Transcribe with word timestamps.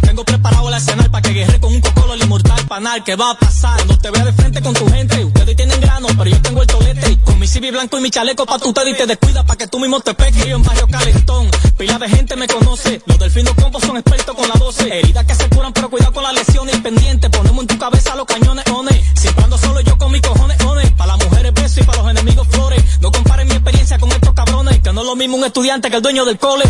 Tengo 0.00 0.24
preparado 0.24 0.68
el 0.70 0.74
escenario 0.74 1.10
para 1.10 1.20
que 1.20 1.34
guerre 1.34 1.60
con 1.60 1.70
un 1.70 1.78
cocolo 1.82 2.14
el 2.14 2.22
inmortal 2.22 2.66
panal. 2.66 3.04
¿Qué 3.04 3.14
va 3.14 3.32
a 3.32 3.34
pasar? 3.34 3.76
Cuando 3.76 3.98
te 3.98 4.10
vea 4.10 4.24
de 4.24 4.32
frente 4.32 4.62
con 4.62 4.72
tu 4.72 4.88
gente, 4.88 5.22
ustedes 5.22 5.54
tienen 5.54 5.78
grano, 5.82 6.06
pero 6.16 6.30
yo 6.30 6.40
tengo 6.40 6.62
el 6.62 6.66
tolete. 6.66 7.18
Con 7.20 7.38
mi 7.38 7.46
cibi 7.46 7.70
blanco 7.70 7.98
y 7.98 8.00
mi 8.00 8.10
chaleco 8.10 8.46
pa' 8.46 8.58
tu 8.58 8.70
y 8.70 8.94
te 8.94 9.06
descuida 9.06 9.44
pa' 9.44 9.56
que 9.56 9.66
tú 9.66 9.78
mismo 9.78 10.00
te 10.00 10.14
peques. 10.14 10.46
Yo 10.46 10.56
en 10.56 10.62
barrio 10.62 10.88
calentón, 10.88 11.50
pila 11.76 11.98
de 11.98 12.08
gente 12.08 12.36
me 12.36 12.46
conoce. 12.46 13.02
Los 13.04 13.18
delfinos 13.18 13.52
combos 13.60 13.82
son 13.82 13.98
expertos 13.98 14.34
con 14.34 14.48
la 14.48 14.54
12. 14.54 14.98
Heridas 15.00 15.26
que 15.26 15.34
se 15.34 15.46
curan, 15.50 15.74
pero 15.74 15.90
cuidado 15.90 16.14
con 16.14 16.22
las 16.22 16.32
lesiones. 16.32 16.76
Pendiente, 16.78 17.28
ponemos 17.28 17.64
en 17.64 17.66
tu 17.66 17.76
cabeza 17.76 18.14
los 18.14 18.24
cañones, 18.24 18.64
one. 18.68 19.04
Siempre 19.14 19.44
ando 19.44 19.58
solo 19.58 19.80
yo 19.82 19.98
con 19.98 20.10
mis 20.10 20.22
cojones, 20.22 20.58
one. 20.64 20.90
Para 20.92 21.18
las 21.18 21.26
mujeres 21.26 21.52
besos 21.52 21.78
y 21.78 21.82
para 21.82 21.98
los 22.00 22.10
enemigos 22.10 22.48
flores. 22.48 22.82
No 23.02 23.12
comparen 23.12 23.46
mi 23.46 23.52
experiencia 23.56 23.98
con 23.98 24.10
estos 24.10 24.32
cabrones, 24.32 24.80
que 24.80 24.90
no 24.90 25.02
es 25.02 25.06
lo 25.06 25.16
mismo 25.16 25.36
un 25.36 25.44
estudiante 25.44 25.90
que 25.90 25.96
el 25.96 26.02
dueño 26.02 26.24
del 26.24 26.38
cole. 26.38 26.64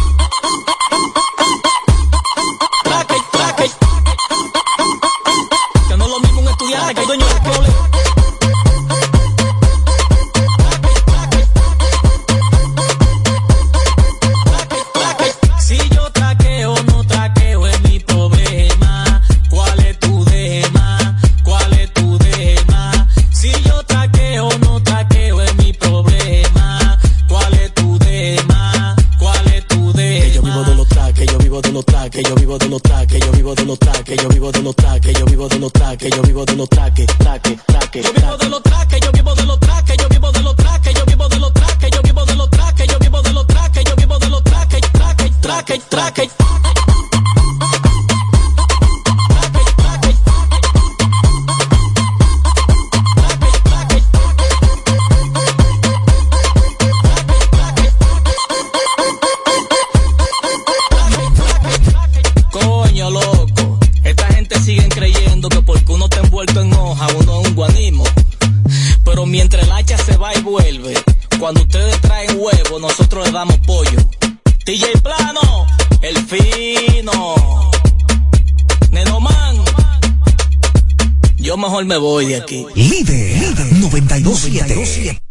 Me 81.95 81.99
voy 81.99 82.27
de 82.27 82.37
aquí. 82.37 82.67
Líder 82.75 83.55
927. 83.79 85.23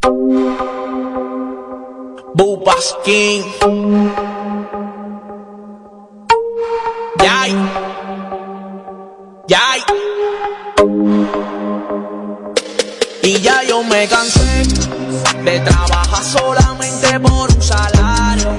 Bubas 2.35 2.95
King. 3.03 3.41
Yay. 7.19 7.51
Yay. 9.49 9.81
Y 13.23 13.41
ya 13.41 13.63
yo 13.63 13.83
me 13.83 14.07
cansé 14.07 14.63
de 15.43 15.59
trabajar 15.59 16.23
solamente 16.23 17.19
por 17.19 17.51
un 17.51 17.61
salario. 17.61 18.51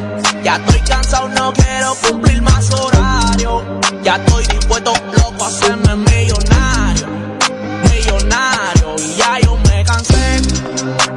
Ya 0.42 0.56
estoy 0.56 0.80
cansado, 0.80 1.28
no 1.30 1.54
quiero 1.54 1.94
cumplir 2.06 2.42
más 2.42 2.70
horario. 2.70 3.80
Ya 4.02 4.16
estoy 4.16 4.44
dispuesto, 4.46 4.92
loco, 5.16 5.44
a 5.44 5.48
hacerme 5.48 5.96
millonario. 5.96 6.53
Y 9.04 9.16
ya 9.16 9.38
yo 9.40 9.56
me 9.68 9.84
cansé 9.84 10.40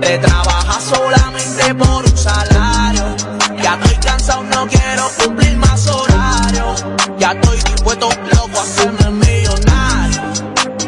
de 0.02 0.18
trabajar 0.18 0.82
solamente 0.82 1.76
por 1.76 2.04
un 2.04 2.18
salario. 2.18 3.16
Ya 3.64 3.76
estoy 3.76 3.96
cansado, 4.06 4.44
no 4.44 4.68
quiero 4.68 5.10
cumplir 5.24 5.56
más 5.58 5.88
horario. 5.88 6.76
Ya 7.18 7.32
estoy 7.32 7.58
dispuesto, 7.58 8.10
loco, 8.36 8.60
a 8.60 8.64
hacerme 8.64 9.10
millonario. 9.26 10.22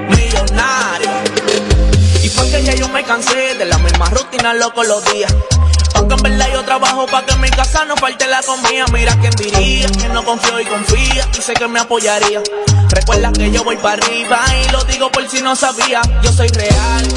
Millonario. 0.09 1.09
Y 2.21 2.29
fue 2.29 2.49
que 2.51 2.63
ya 2.63 2.75
yo 2.75 2.89
me 2.89 3.03
cansé 3.03 3.55
de 3.55 3.65
la 3.65 3.77
misma 3.77 4.05
rutina, 4.09 4.53
loco, 4.53 4.83
los 4.83 5.03
días. 5.13 5.33
Aunque 5.95 6.15
en 6.15 6.21
verdad 6.21 6.47
yo 6.51 6.63
trabajo 6.65 7.05
para 7.07 7.25
que 7.25 7.33
en 7.33 7.41
mi 7.41 7.49
casa 7.49 7.85
no 7.85 7.95
falte 7.95 8.27
la 8.27 8.41
comida. 8.43 8.85
Mira 8.91 9.17
quién 9.19 9.31
diría, 9.31 9.87
que 9.87 10.09
no 10.09 10.23
confío 10.25 10.59
y 10.59 10.65
confía. 10.65 11.27
Y 11.37 11.41
sé 11.41 11.53
que 11.53 11.67
me 11.67 11.79
apoyaría. 11.79 12.41
Recuerda 12.89 13.31
que 13.31 13.51
yo 13.51 13.63
voy 13.63 13.77
para 13.77 14.03
arriba 14.03 14.41
y 14.63 14.71
lo 14.71 14.83
digo 14.85 15.11
por 15.11 15.27
si 15.29 15.41
no 15.41 15.55
sabía. 15.55 16.01
Yo 16.23 16.31
soy 16.31 16.47
real. 16.49 17.07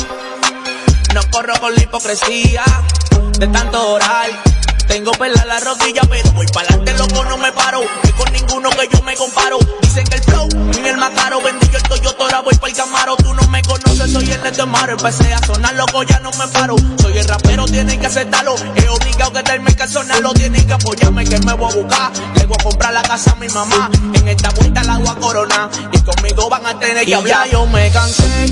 No 1.15 1.21
corro 1.31 1.55
con 1.60 1.75
la 1.75 1.83
hipocresía 1.83 2.65
de 3.38 3.47
tanto 3.49 3.93
orar. 3.93 4.31
Tengo 4.87 5.12
pela 5.12 5.44
la 5.47 5.61
rodilla, 5.61 6.03
pero 6.09 6.32
voy 6.32 6.47
para 6.53 6.69
adelante, 6.69 6.93
loco, 6.99 7.25
no 7.25 7.38
me 7.38 7.53
paro. 7.53 7.81
Y 8.05 8.12
con 8.12 8.32
ninguno 8.32 8.71
que 8.71 8.88
yo 8.93 9.03
me 9.03 9.15
comparo. 9.16 9.59
Dicen 9.81 10.05
que 10.05 10.16
el 10.16 10.22
flow, 10.22 10.49
ni 10.82 10.88
el 10.88 10.97
más 10.99 11.11
caro. 11.11 11.41
Bendigo 11.41 11.77
el 11.77 11.82
Toyota, 11.82 12.41
voy 12.41 12.55
para 12.56 12.71
el 12.71 12.77
Camaro. 12.77 13.16
Tú 13.16 13.32
no 13.32 13.47
me 13.49 13.62
conoces, 13.62 13.92
soy 14.09 14.31
el 14.31 14.57
de 14.57 14.67
Maro. 14.67 14.93
Empecé 14.93 15.33
a 15.33 15.39
sonar, 15.39 15.75
loco, 15.75 16.03
ya 16.03 16.19
no 16.21 16.31
me 16.33 16.47
paro. 16.49 16.77
Soy 17.01 17.19
el 17.19 17.29
rapero, 17.29 17.65
tienen 17.67 18.01
que 18.01 18.07
aceptarlo. 18.07 18.55
He 18.75 18.89
obligado 18.89 19.33
que 19.33 19.43
darme 19.43 19.75
que 19.75 19.89
sonarlo. 19.89 20.33
Tienen 20.35 20.67
que 20.67 20.73
apoyarme, 20.73 21.25
que 21.25 21.39
me 21.41 21.53
voy 21.55 21.71
a 21.71 21.75
buscar. 21.75 22.12
Le 22.37 22.47
voy 22.47 22.57
a 22.59 22.62
comprar 22.62 22.93
la 22.93 23.03
casa 23.03 23.33
a 23.33 23.37
mi 23.37 23.49
mamá. 23.49 23.91
En 24.15 24.29
esta 24.29 24.51
vuelta 24.51 24.83
la 24.85 24.99
voy 24.99 25.09
a 25.09 25.15
coronar. 25.15 25.71
Y 25.93 25.99
conmigo 26.01 26.49
van 26.49 26.67
a 26.67 26.79
tener 26.79 27.05
que 27.05 27.15
hablar. 27.15 27.47
Ya 27.47 27.53
yo 27.53 27.67
me 27.67 27.91
cansé 27.91 28.47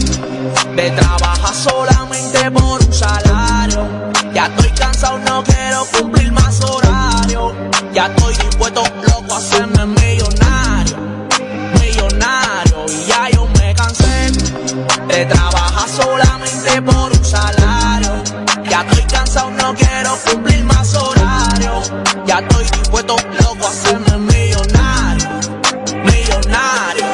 de 0.76 0.90
trabajar 0.90 1.54
solamente 1.54 2.50
por 2.50 2.82
un 2.82 2.92
salario. 2.92 4.10
Ya 4.34 4.46
estoy 4.46 4.70
cansado, 4.70 5.18
no 5.18 5.42
quiero 5.42 5.84
cumplir 5.86 6.32
más 6.32 6.60
horario. 6.60 7.54
Ya 7.92 8.06
estoy 8.06 8.34
dispuesto, 8.34 8.82
loco, 9.08 9.34
a 9.34 9.38
hacerme 9.38 9.86
millonario. 9.86 10.96
Millonario. 11.80 12.49
De 15.20 15.26
trabajar 15.26 15.88
solamente 15.88 16.82
por 16.82 17.12
un 17.12 17.24
salario. 17.24 18.22
Ya 18.70 18.80
estoy 18.80 19.02
cansado, 19.04 19.50
no 19.50 19.74
quiero 19.74 20.16
cumplir 20.24 20.64
más 20.64 20.94
horario. 20.94 21.82
Ya 22.26 22.38
estoy 22.38 22.64
dispuesto, 22.64 23.16
loco, 23.40 23.66
a 23.66 23.70
hacerme 23.70 24.16
millonario. 24.32 25.28
Millonario. 26.04 27.04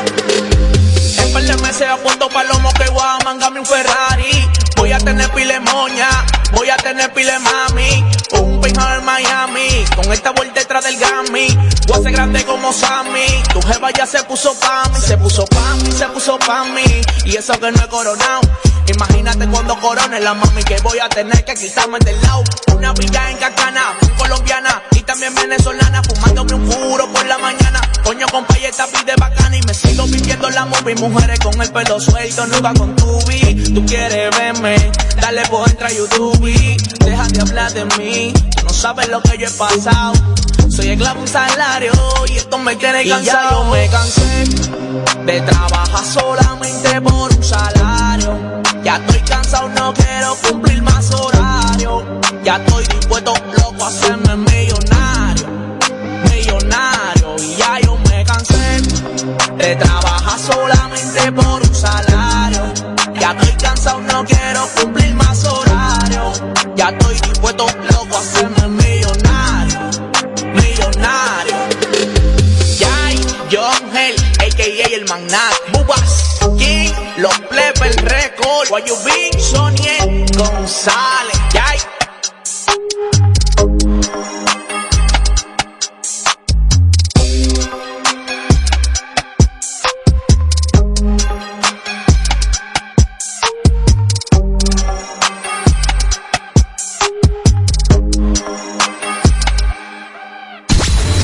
En 1.18 1.32
par 1.32 1.42
de 1.42 1.56
meses 1.56 1.88
apunto 1.88 2.28
palomo 2.28 2.70
que 2.74 2.88
voy 2.90 3.02
a 3.02 3.18
mangarme 3.24 3.60
un 3.60 3.66
Ferrari. 3.66 4.50
Voy 4.76 4.92
a 4.92 4.98
tener 4.98 5.28
pile 5.32 5.58
moña, 5.58 6.08
voy 6.52 6.70
a 6.70 6.76
tener 6.76 7.12
pile 7.12 7.36
mami. 7.40 8.04
Un 8.40 8.60
penthouse 8.60 8.98
en 8.98 9.04
Miami, 9.04 9.65
con 10.06 10.12
esta 10.12 10.30
vuelta 10.30 10.60
detrás 10.60 10.84
del 10.84 10.96
Grammy. 10.98 11.48
Voy 11.88 11.98
a 11.98 12.02
ser 12.02 12.12
grande 12.12 12.44
como 12.44 12.72
Sammy. 12.72 13.26
Tu 13.52 13.60
jeva 13.62 13.90
ya 13.90 14.06
se 14.06 14.22
puso 14.22 14.54
pa' 14.54 14.88
mí, 14.88 15.00
se 15.00 15.18
puso 15.18 15.44
pa' 15.46 15.74
mí, 15.74 15.90
se 15.90 16.06
puso 16.06 16.38
pa' 16.38 16.64
mí. 16.64 16.84
Y 17.24 17.36
eso 17.36 17.58
que 17.58 17.72
no 17.72 17.82
he 17.82 17.88
coronado. 17.88 18.40
Imagínate 18.88 19.46
cuando 19.48 19.78
corone 19.80 20.20
la 20.20 20.34
mami 20.34 20.62
que 20.62 20.78
voy 20.80 20.98
a 20.98 21.08
tener 21.08 21.44
que 21.44 21.54
quitarme 21.54 21.98
del 22.00 22.20
lado. 22.22 22.44
Una 22.74 22.92
villa 22.92 23.30
en 23.30 23.38
Cacana, 23.38 23.82
colombiana 24.16 24.82
y 24.92 25.00
también 25.00 25.34
venezolana, 25.34 26.02
fumándome 26.02 26.54
un 26.54 26.68
puro 26.68 27.10
por 27.12 27.26
la 27.26 27.38
mañana. 27.38 27.80
Coño, 28.04 28.26
compa, 28.28 28.56
y 28.58 28.64
esta 28.64 28.86
pide 28.86 29.14
bacana 29.16 29.56
y 29.56 29.62
me 29.62 29.74
sigo 29.74 30.04
viviendo 30.06 30.48
la 30.50 30.64
movie. 30.66 30.94
Mujeres 30.96 31.40
con 31.40 31.60
el 31.60 31.72
pelo 31.72 31.98
suelto, 32.00 32.46
nunca 32.46 32.72
con 32.74 32.94
tu 32.94 33.18
beat. 33.26 33.74
Tú 33.74 33.84
quieres 33.86 34.30
verme, 34.36 34.76
dale 35.20 35.42
por 35.48 35.68
entra 35.68 35.90
YouTube. 35.90 36.76
Deja 37.04 37.26
de 37.28 37.40
hablar 37.40 37.72
de 37.72 37.84
mí, 37.96 38.32
no 38.62 38.70
sabes 38.70 39.08
lo 39.08 39.20
que 39.22 39.38
yo 39.38 39.48
he 39.48 39.50
pasado. 39.50 40.12
Soy 40.68 40.90
esclavo 40.90 41.22
un 41.22 41.28
salario 41.28 41.92
y 42.28 42.36
esto 42.36 42.58
me 42.58 42.76
tiene 42.76 43.08
cansado. 43.08 43.22
Y 43.22 43.24
ya 43.24 43.50
yo 43.50 43.64
me 43.64 43.88
cansé 43.88 44.44
de 45.24 45.40
trabajar 45.40 46.04
solamente 46.04 47.00
por 47.00 47.32
un 47.32 47.44
salario. 47.44 48.62
Ya 48.86 48.98
estoy 48.98 49.20
cansado, 49.22 49.68
no 49.70 49.92
quiero 49.94 50.36
cumplir 50.48 50.80
más 50.80 51.10
horario. 51.12 52.20
Ya 52.44 52.54
estoy 52.54 52.84
dispuesto, 52.86 53.34
loco, 53.58 53.84
a 53.84 53.88
hacerme 53.88 54.36
millonario. 54.36 55.48
Millonario. 56.30 57.36
Y 57.42 57.56
ya 57.56 57.80
yo 57.80 57.98
me 58.08 58.24
cansé 58.24 58.82
de 59.56 59.74
trabajar 59.74 60.38
solamente 60.38 61.32
por 61.32 61.62
un 61.62 61.74
salario. 61.74 62.72
Ya 63.18 63.32
estoy 63.32 63.56
cansado, 63.56 64.00
no 64.02 64.24
quiero 64.24 64.68
cumplir 64.80 65.14
más 65.16 65.44
horario. 65.44 66.32
Ya 66.76 66.90
estoy 66.90 67.14
dispuesto, 67.28 67.66
loco, 67.90 68.16
a 68.16 68.20
hacerme 68.20 68.68
millonario. 68.68 69.80
Millonario. 70.54 71.56
Ya, 72.78 73.10
John 73.50 73.86
mujer, 73.86 74.14
a.k.a. 74.38 74.96
el 74.96 75.08
magnate. 75.08 75.56
Los 77.18 77.38
plebes, 77.48 77.96
record. 77.96 78.68
Been, 79.04 79.40
Soniel 79.40 80.24
González. 80.36 81.40
Yay. 81.54 81.78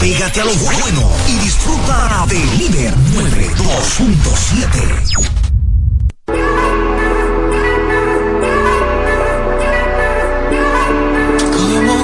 Pégate 0.00 0.40
a 0.40 0.44
lo 0.44 0.54
bueno 0.54 1.10
y 1.28 1.34
disfruta 1.40 2.24
de 2.28 2.42
Líder 2.56 2.94
92.7. 2.94 5.51
¿Cómo 6.26 6.36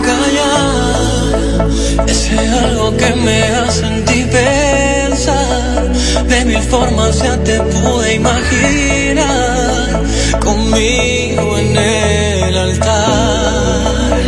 callar 0.02 1.68
ese 2.08 2.36
algo 2.38 2.96
que 2.96 3.14
me 3.14 3.42
hace 3.44 3.86
en 3.86 4.04
ti 4.04 4.24
pensar? 4.24 5.92
De 6.26 6.44
mil 6.44 6.62
formas 6.62 7.22
ya 7.22 7.36
te 7.44 7.60
pude 7.60 8.14
imaginar 8.14 10.02
conmigo 10.40 11.58
en 11.58 11.76
el 11.76 12.56
altar. 12.58 14.18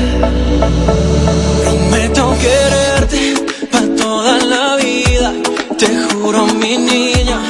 Prometo 1.65 2.37
quererte 2.39 3.35
para 3.73 3.97
toda 3.97 4.39
la 4.39 4.77
vida, 4.77 5.33
te 5.77 5.89
juro 6.15 6.47
mi 6.47 6.79
niña, 6.79 7.41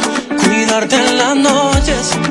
cuidarte 0.43 0.97
en 0.97 1.19
las 1.19 1.37
noches. 1.37 2.30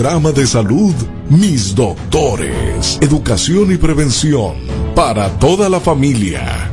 Programa 0.00 0.32
de 0.32 0.46
salud, 0.46 0.94
Mis 1.28 1.74
Doctores, 1.74 2.98
Educación 3.02 3.70
y 3.70 3.76
Prevención 3.76 4.54
para 4.94 5.28
toda 5.38 5.68
la 5.68 5.78
familia. 5.78 6.69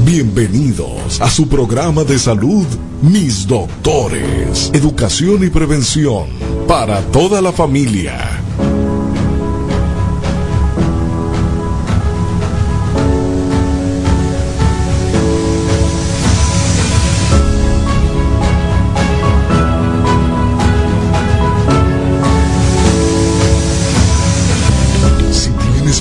Bienvenidos 0.06 1.22
a 1.22 1.30
su 1.30 1.48
programa 1.48 2.04
de 2.04 2.18
salud, 2.18 2.66
Mis 3.04 3.46
Doctores, 3.46 4.72
Educación 4.74 5.44
y 5.44 5.52
Prevención 5.52 6.30
para 6.68 7.02
toda 7.02 7.44
la 7.44 7.52
familia. 7.52 8.49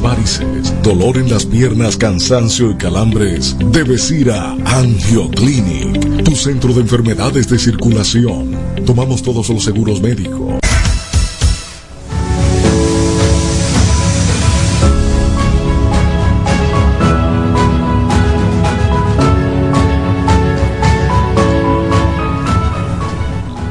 Varices, 0.01 0.73
dolor 0.83 1.17
en 1.17 1.29
las 1.31 1.45
piernas, 1.45 1.97
cansancio 1.97 2.71
y 2.71 2.77
calambres, 2.77 3.57
debes 3.73 4.11
ir 4.11 4.31
a 4.31 4.53
Angioclinic, 4.53 6.25
tu 6.25 6.37
centro 6.37 6.73
de 6.73 6.83
enfermedades 6.83 7.49
de 7.49 7.59
circulación. 7.59 8.57
Tomamos 8.87 9.23
todos 9.23 9.49
los 9.49 9.65
seguros 9.65 10.01
médicos. 10.01 10.61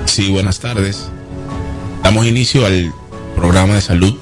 Sí, 0.06 0.32
buenas 0.32 0.60
tardes. 0.60 1.10
Damos 2.04 2.26
inicio 2.26 2.66
al 2.66 2.92
programa 3.36 3.76
de 3.76 3.82
salud 3.82 4.16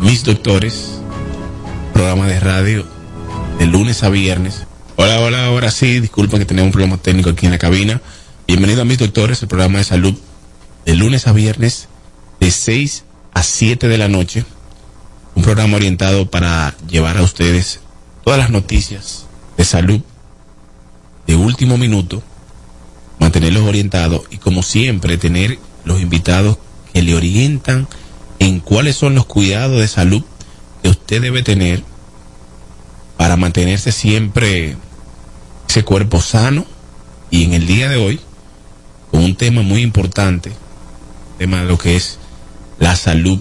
Mis 0.00 0.24
Doctores, 0.24 1.01
programa 2.02 2.26
de 2.26 2.40
radio 2.40 2.84
de 3.60 3.66
lunes 3.66 4.02
a 4.02 4.08
viernes. 4.08 4.66
Hola, 4.96 5.20
hola, 5.20 5.46
ahora 5.46 5.70
sí, 5.70 6.00
disculpen 6.00 6.40
que 6.40 6.44
tenemos 6.44 6.66
un 6.66 6.72
problema 6.72 6.96
técnico 6.96 7.30
aquí 7.30 7.46
en 7.46 7.52
la 7.52 7.58
cabina. 7.58 8.02
Bienvenido 8.48 8.82
a 8.82 8.84
Mis 8.84 8.98
Doctores, 8.98 9.40
el 9.40 9.46
programa 9.46 9.78
de 9.78 9.84
salud 9.84 10.12
de 10.84 10.94
lunes 10.96 11.28
a 11.28 11.32
viernes 11.32 11.86
de 12.40 12.50
6 12.50 13.04
a 13.32 13.44
7 13.44 13.86
de 13.86 13.98
la 13.98 14.08
noche. 14.08 14.44
Un 15.36 15.44
programa 15.44 15.76
orientado 15.76 16.28
para 16.28 16.74
llevar 16.88 17.18
a 17.18 17.22
ustedes 17.22 17.78
todas 18.24 18.40
las 18.40 18.50
noticias 18.50 19.26
de 19.56 19.64
salud 19.64 20.00
de 21.28 21.36
último 21.36 21.78
minuto 21.78 22.20
mantenerlos 23.20 23.62
orientados 23.62 24.22
y 24.28 24.38
como 24.38 24.64
siempre 24.64 25.18
tener 25.18 25.60
los 25.84 26.00
invitados 26.00 26.58
que 26.92 27.00
le 27.00 27.14
orientan 27.14 27.86
en 28.40 28.58
cuáles 28.58 28.96
son 28.96 29.14
los 29.14 29.24
cuidados 29.24 29.80
de 29.80 29.86
salud 29.86 30.24
que 30.82 30.88
usted 30.88 31.22
debe 31.22 31.44
tener 31.44 31.91
para 33.22 33.36
mantenerse 33.36 33.92
siempre 33.92 34.74
ese 35.68 35.84
cuerpo 35.84 36.20
sano 36.20 36.66
y 37.30 37.44
en 37.44 37.52
el 37.52 37.68
día 37.68 37.88
de 37.88 37.94
hoy 37.94 38.18
con 39.12 39.22
un 39.22 39.36
tema 39.36 39.62
muy 39.62 39.82
importante, 39.82 40.50
tema 41.38 41.60
de 41.60 41.66
lo 41.66 41.78
que 41.78 41.94
es 41.94 42.18
la 42.80 42.96
salud 42.96 43.40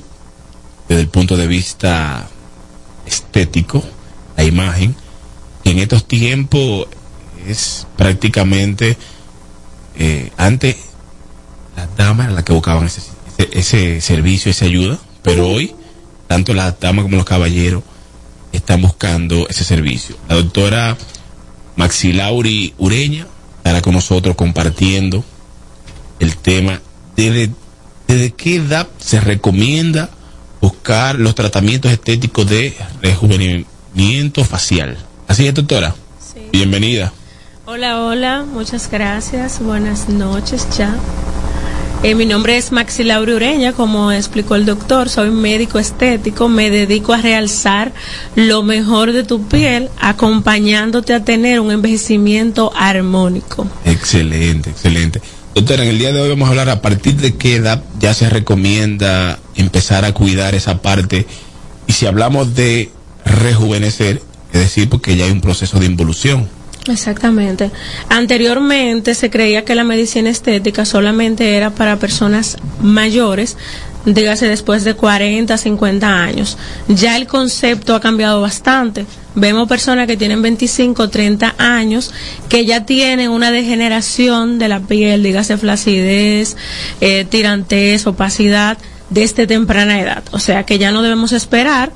desde 0.88 1.02
el 1.02 1.08
punto 1.08 1.36
de 1.36 1.48
vista 1.48 2.30
estético, 3.08 3.84
la 4.38 4.44
imagen, 4.44 4.96
que 5.64 5.72
en 5.72 5.80
estos 5.80 6.08
tiempos 6.08 6.86
es 7.48 7.88
prácticamente 7.98 8.98
eh, 9.98 10.32
antes 10.38 10.76
las 11.76 11.98
damas 11.98 12.32
las 12.32 12.44
que 12.44 12.54
buscaban 12.54 12.86
ese, 12.86 13.02
ese, 13.52 14.00
servicio, 14.00 14.52
esa 14.52 14.66
ayuda, 14.66 15.00
pero 15.24 15.48
hoy 15.48 15.74
tanto 16.28 16.54
las 16.54 16.80
damas 16.80 17.02
como 17.02 17.18
los 17.18 17.26
caballeros 17.26 17.82
están 18.52 18.82
buscando 18.82 19.48
ese 19.50 19.64
servicio. 19.64 20.16
La 20.28 20.36
doctora 20.36 20.98
Maxilauri 21.76 22.74
Ureña 22.78 23.28
estará 23.58 23.82
con 23.82 23.94
nosotros 23.94 24.36
compartiendo 24.36 25.24
el 26.20 26.38
tema 26.38 26.82
desde, 27.16 27.52
desde 28.08 28.32
qué 28.32 28.56
edad 28.58 28.88
se 29.00 29.20
recomienda 29.20 30.10
buscar 30.62 31.16
los 31.16 31.36
tratamientos 31.36 31.92
estéticos 31.92 32.48
de 32.48 32.76
rejuvenimiento 33.02 34.46
facial. 34.46 34.98
Así 35.28 35.48
es, 35.48 35.54
doctora. 35.54 35.96
Bienvenida. 36.52 37.12
Hola, 37.66 38.02
hola, 38.02 38.44
muchas 38.44 38.90
gracias. 38.92 39.62
Buenas 39.62 40.10
noches 40.10 40.68
ya. 40.78 40.96
Eh, 42.04 42.16
mi 42.16 42.26
nombre 42.26 42.58
es 42.58 42.72
Maxi 42.72 43.04
Ureña, 43.04 43.74
como 43.74 44.12
explicó 44.12 44.56
el 44.56 44.66
doctor, 44.66 45.08
soy 45.08 45.30
médico 45.30 45.78
estético, 45.78 46.50
me 46.50 46.72
dedico 46.72 47.14
a 47.14 47.22
realzar 47.22 47.94
lo 48.36 48.64
mejor 48.64 49.12
de 49.12 49.24
tu 49.24 49.48
piel, 49.48 49.88
acompañándote 50.00 51.14
a 51.14 51.24
tener 51.24 51.60
un 51.60 51.72
envejecimiento 51.72 52.74
armónico. 52.76 53.68
Excelente, 53.86 54.72
excelente. 54.72 55.22
Doctora, 55.54 55.84
en 55.84 55.90
el 55.90 56.00
día 56.00 56.12
de 56.12 56.22
hoy 56.22 56.30
vamos 56.30 56.48
a 56.48 56.50
hablar 56.50 56.70
a 56.70 56.82
partir 56.82 57.18
de 57.18 57.36
qué 57.36 57.58
edad 57.58 57.84
ya 58.00 58.16
se 58.16 58.32
recomienda 58.32 59.38
empezar 59.54 60.04
a 60.04 60.12
cuidar 60.12 60.56
esa 60.56 60.82
parte 60.82 61.28
y 61.86 61.94
si 61.94 62.08
hablamos 62.08 62.56
de 62.56 62.90
rejuvenecer, 63.26 64.24
es 64.54 64.60
decir, 64.60 64.90
porque 64.90 65.16
ya 65.18 65.26
hay 65.26 65.32
un 65.32 65.42
proceso 65.42 65.80
de 65.80 65.86
involución. 65.86 66.50
Exactamente. 66.88 67.70
Anteriormente 68.10 69.14
se 69.14 69.30
creía 69.30 69.64
que 69.64 69.76
la 69.76 69.84
medicina 69.84 70.30
estética 70.30 70.84
solamente 70.84 71.56
era 71.56 71.70
para 71.70 71.98
personas 71.98 72.58
mayores, 72.82 73.56
dígase 74.06 74.48
después 74.48 74.84
de 74.84 74.96
40, 74.96 75.58
50 75.58 76.24
años. 76.24 76.58
Ya 76.88 77.18
el 77.18 77.28
concepto 77.28 77.94
ha 77.94 78.02
cambiado 78.02 78.42
bastante. 78.42 79.06
Vemos 79.36 79.70
personas 79.70 80.08
que 80.08 80.18
tienen 80.18 80.42
25, 80.42 81.10
30 81.10 81.56
años 81.58 82.12
que 82.50 82.66
ya 82.66 82.86
tienen 82.86 83.30
una 83.30 83.52
degeneración 83.52 84.60
de 84.60 84.68
la 84.68 84.80
piel, 84.80 85.24
dígase 85.24 85.58
flacidez, 85.58 86.58
eh, 87.00 87.26
tirantez, 87.30 88.08
opacidad, 88.08 88.78
desde 89.12 89.46
temprana 89.46 90.02
edad. 90.02 90.24
O 90.32 90.40
sea 90.40 90.64
que 90.64 90.80
ya 90.80 90.92
no 90.92 91.04
debemos 91.04 91.32
esperar 91.32 91.92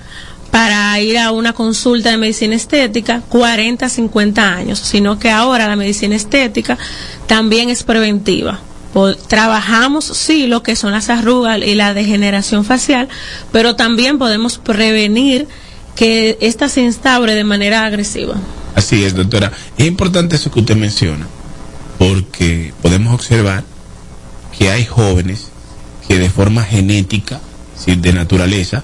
para 0.52 1.00
ir 1.02 1.18
a 1.18 1.32
una 1.32 1.54
consulta 1.54 2.12
de 2.12 2.18
medicina 2.18 2.56
estética 2.56 3.22
40, 3.30 3.90
50 3.90 4.54
años, 4.54 4.80
sino 4.80 5.20
que 5.20 5.30
ahora 5.30 5.68
la 5.68 5.76
medicina 5.76 6.16
estética 6.16 6.78
también 7.28 7.70
es 7.70 7.84
preventiva. 7.84 8.60
Trabajamos, 9.28 10.06
sí, 10.06 10.48
lo 10.48 10.64
que 10.64 10.78
son 10.78 10.94
las 10.94 11.10
arrugas 11.10 11.60
y 11.62 11.76
la 11.76 11.94
degeneración 11.94 12.64
facial, 12.64 13.10
pero 13.52 13.76
también 13.76 14.18
podemos 14.18 14.58
prevenir 14.58 15.48
que 15.96 16.38
esta 16.40 16.70
se 16.70 16.82
instaure 16.82 17.34
de 17.36 17.44
manera 17.44 17.86
agresiva. 17.86 18.36
Así 18.74 19.04
es, 19.04 19.14
doctora. 19.14 19.52
Es 19.78 19.86
importante 19.86 20.38
eso 20.38 20.50
que 20.52 20.62
usted 20.62 20.78
menciona, 20.78 21.28
porque 21.98 22.74
podemos 22.82 23.14
observar 23.14 23.66
que 24.58 24.70
hay 24.70 24.86
jóvenes 24.86 25.48
que 26.08 26.18
de 26.20 26.30
forma 26.30 26.64
genética, 26.64 27.42
de 27.86 28.14
naturaleza, 28.14 28.84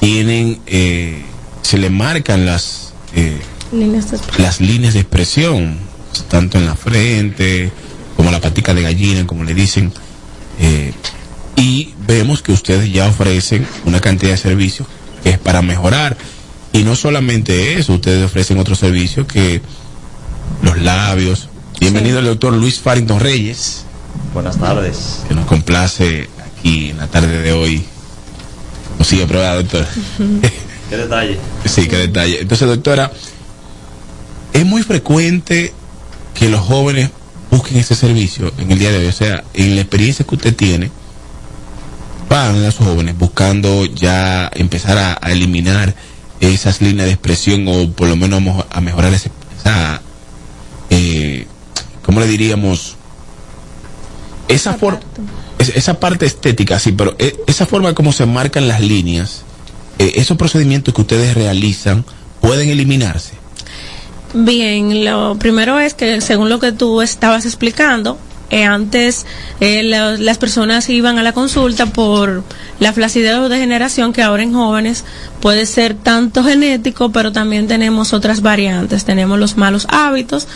tienen, 0.00 0.60
eh, 0.66 1.22
se 1.62 1.78
le 1.78 1.90
marcan 1.90 2.46
las, 2.46 2.92
eh, 3.14 3.38
las 4.38 4.60
líneas 4.60 4.94
de 4.94 5.00
expresión, 5.00 5.78
tanto 6.28 6.58
en 6.58 6.66
la 6.66 6.76
frente 6.76 7.70
como 8.16 8.30
la 8.30 8.40
patica 8.40 8.74
de 8.74 8.82
gallina, 8.82 9.26
como 9.26 9.44
le 9.44 9.54
dicen. 9.54 9.92
Eh, 10.58 10.92
y 11.56 11.94
vemos 12.06 12.42
que 12.42 12.52
ustedes 12.52 12.92
ya 12.92 13.08
ofrecen 13.08 13.66
una 13.84 14.00
cantidad 14.00 14.32
de 14.32 14.38
servicios 14.38 14.88
que 15.22 15.30
es 15.30 15.38
para 15.38 15.62
mejorar. 15.62 16.16
Y 16.72 16.82
no 16.82 16.94
solamente 16.94 17.78
eso, 17.78 17.94
ustedes 17.94 18.24
ofrecen 18.24 18.58
otros 18.58 18.78
servicios 18.78 19.26
que 19.26 19.60
los 20.62 20.78
labios. 20.80 21.48
Bienvenido 21.80 22.18
el 22.18 22.26
doctor 22.26 22.52
Luis 22.52 22.80
Farrington 22.80 23.20
Reyes. 23.20 23.84
Buenas 24.32 24.58
tardes. 24.58 25.22
Que 25.28 25.34
nos 25.34 25.46
complace 25.46 26.28
aquí 26.38 26.90
en 26.90 26.98
la 26.98 27.06
tarde 27.06 27.42
de 27.42 27.52
hoy 27.52 27.84
Sí, 29.04 29.20
aprobada, 29.20 29.56
doctora. 29.56 29.86
qué 30.90 30.96
detalle. 30.96 31.38
Sí, 31.64 31.88
qué 31.88 31.96
detalle. 31.96 32.40
Entonces, 32.40 32.66
doctora, 32.66 33.12
es 34.52 34.64
muy 34.64 34.82
frecuente 34.82 35.72
que 36.34 36.48
los 36.48 36.60
jóvenes 36.60 37.10
busquen 37.50 37.78
ese 37.78 37.94
servicio 37.94 38.52
en 38.58 38.70
el 38.70 38.78
día 38.78 38.90
de 38.90 38.98
hoy. 38.98 39.06
O 39.06 39.12
sea, 39.12 39.44
en 39.54 39.74
la 39.74 39.82
experiencia 39.82 40.24
que 40.26 40.34
usted 40.34 40.54
tiene, 40.54 40.90
van 42.28 42.62
los 42.62 42.76
jóvenes 42.76 43.16
buscando 43.18 43.84
ya 43.86 44.50
empezar 44.54 44.98
a, 44.98 45.30
eliminar 45.30 45.94
esas 46.40 46.80
líneas 46.80 47.06
de 47.06 47.12
expresión 47.12 47.66
o 47.68 47.90
por 47.90 48.08
lo 48.08 48.16
menos 48.16 48.64
a 48.70 48.80
mejorar 48.80 49.12
esa, 49.12 50.02
eh, 50.90 51.46
¿cómo 52.04 52.20
le 52.20 52.26
diríamos? 52.26 52.96
Esa 54.48 54.74
forma 54.74 55.00
esa 55.58 56.00
parte 56.00 56.26
estética, 56.26 56.78
sí, 56.78 56.92
pero 56.92 57.14
eh, 57.18 57.36
esa 57.46 57.66
forma 57.66 57.94
como 57.94 58.12
se 58.12 58.26
marcan 58.26 58.68
las 58.68 58.80
líneas, 58.80 59.42
eh, 59.98 60.12
esos 60.16 60.36
procedimientos 60.36 60.94
que 60.94 61.00
ustedes 61.00 61.34
realizan, 61.34 62.04
pueden 62.40 62.68
eliminarse. 62.68 63.32
Bien, 64.34 65.04
lo 65.04 65.36
primero 65.38 65.78
es 65.78 65.94
que 65.94 66.20
según 66.20 66.48
lo 66.48 66.58
que 66.58 66.72
tú 66.72 67.00
estabas 67.00 67.46
explicando, 67.46 68.18
eh, 68.50 68.64
antes 68.64 69.26
las 69.60 70.38
personas 70.38 70.88
iban 70.88 71.18
a 71.18 71.22
la 71.22 71.32
consulta 71.32 71.86
por 71.86 72.44
la 72.78 72.92
flacidez 72.92 73.34
o 73.36 73.48
degeneración 73.48 74.12
que 74.12 74.22
ahora 74.22 74.42
en 74.42 74.52
jóvenes 74.52 75.04
puede 75.46 75.64
ser 75.64 75.94
tanto 75.94 76.42
genético, 76.42 77.12
pero 77.12 77.30
también 77.30 77.68
tenemos 77.68 78.12
otras 78.12 78.42
variantes. 78.42 79.04
Tenemos 79.04 79.38
los 79.38 79.56
malos 79.56 79.86
hábitos, 79.88 80.48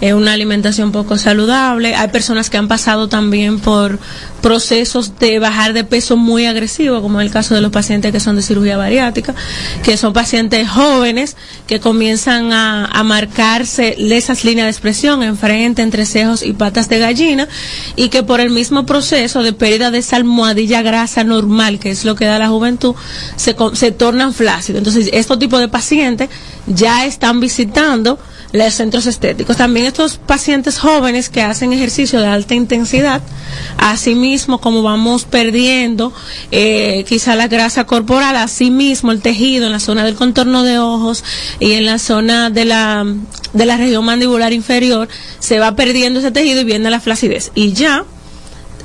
eh, 0.00 0.14
una 0.14 0.34
alimentación 0.34 0.92
poco 0.92 1.18
saludable. 1.18 1.96
Hay 1.96 2.06
personas 2.10 2.48
que 2.48 2.56
han 2.56 2.68
pasado 2.68 3.08
también 3.08 3.58
por 3.58 3.98
procesos 4.46 5.18
de 5.18 5.40
bajar 5.40 5.72
de 5.72 5.82
peso 5.82 6.16
muy 6.16 6.46
agresivo, 6.46 7.02
como 7.02 7.20
en 7.20 7.26
el 7.26 7.32
caso 7.32 7.56
de 7.56 7.60
los 7.60 7.72
pacientes 7.72 8.12
que 8.12 8.20
son 8.20 8.36
de 8.36 8.42
cirugía 8.42 8.76
bariátrica, 8.76 9.34
que 9.82 9.96
son 9.96 10.12
pacientes 10.12 10.68
jóvenes 10.68 11.36
que 11.66 11.80
comienzan 11.80 12.52
a, 12.52 13.02
marcarse 13.02 13.96
esas 13.98 14.44
líneas 14.44 14.66
de 14.66 14.70
expresión 14.70 15.24
en 15.24 15.36
frente, 15.36 15.82
entre 15.82 16.06
cejos 16.06 16.44
y 16.44 16.52
patas 16.52 16.88
de 16.88 17.00
gallina, 17.00 17.48
y 17.96 18.08
que 18.08 18.22
por 18.22 18.40
el 18.40 18.50
mismo 18.50 18.86
proceso 18.86 19.42
de 19.42 19.52
pérdida 19.52 19.90
de 19.90 19.98
esa 19.98 20.14
almohadilla 20.14 20.82
grasa 20.82 21.24
normal, 21.24 21.80
que 21.80 21.90
es 21.90 22.04
lo 22.04 22.14
que 22.14 22.26
da 22.26 22.38
la 22.38 22.48
juventud, 22.48 22.94
se, 23.34 23.56
se 23.72 23.90
tornan 23.90 24.32
flácidos. 24.36 24.78
Entonces, 24.78 25.10
estos 25.12 25.38
tipos 25.38 25.60
de 25.60 25.68
pacientes 25.68 26.28
ya 26.66 27.06
están 27.06 27.40
visitando 27.40 28.18
los 28.52 28.74
centros 28.74 29.06
estéticos. 29.06 29.56
También 29.56 29.86
estos 29.86 30.18
pacientes 30.18 30.78
jóvenes 30.78 31.28
que 31.28 31.42
hacen 31.42 31.72
ejercicio 31.72 32.20
de 32.20 32.26
alta 32.26 32.54
intensidad, 32.54 33.20
asimismo 33.78 34.60
como 34.60 34.82
vamos 34.82 35.24
perdiendo 35.24 36.12
eh, 36.50 37.04
quizá 37.08 37.34
la 37.34 37.48
grasa 37.48 37.84
corporal, 37.84 38.36
asimismo 38.36 39.12
el 39.12 39.20
tejido 39.20 39.66
en 39.66 39.72
la 39.72 39.80
zona 39.80 40.04
del 40.04 40.14
contorno 40.14 40.62
de 40.62 40.78
ojos 40.78 41.24
y 41.60 41.72
en 41.72 41.86
la 41.86 41.98
zona 41.98 42.50
de 42.50 42.64
la, 42.64 43.04
de 43.52 43.66
la 43.66 43.76
región 43.76 44.04
mandibular 44.04 44.52
inferior, 44.52 45.08
se 45.38 45.58
va 45.58 45.76
perdiendo 45.76 46.20
ese 46.20 46.30
tejido 46.30 46.60
y 46.60 46.64
viene 46.64 46.90
la 46.90 47.00
flacidez. 47.00 47.50
Y 47.54 47.72
ya 47.72 48.04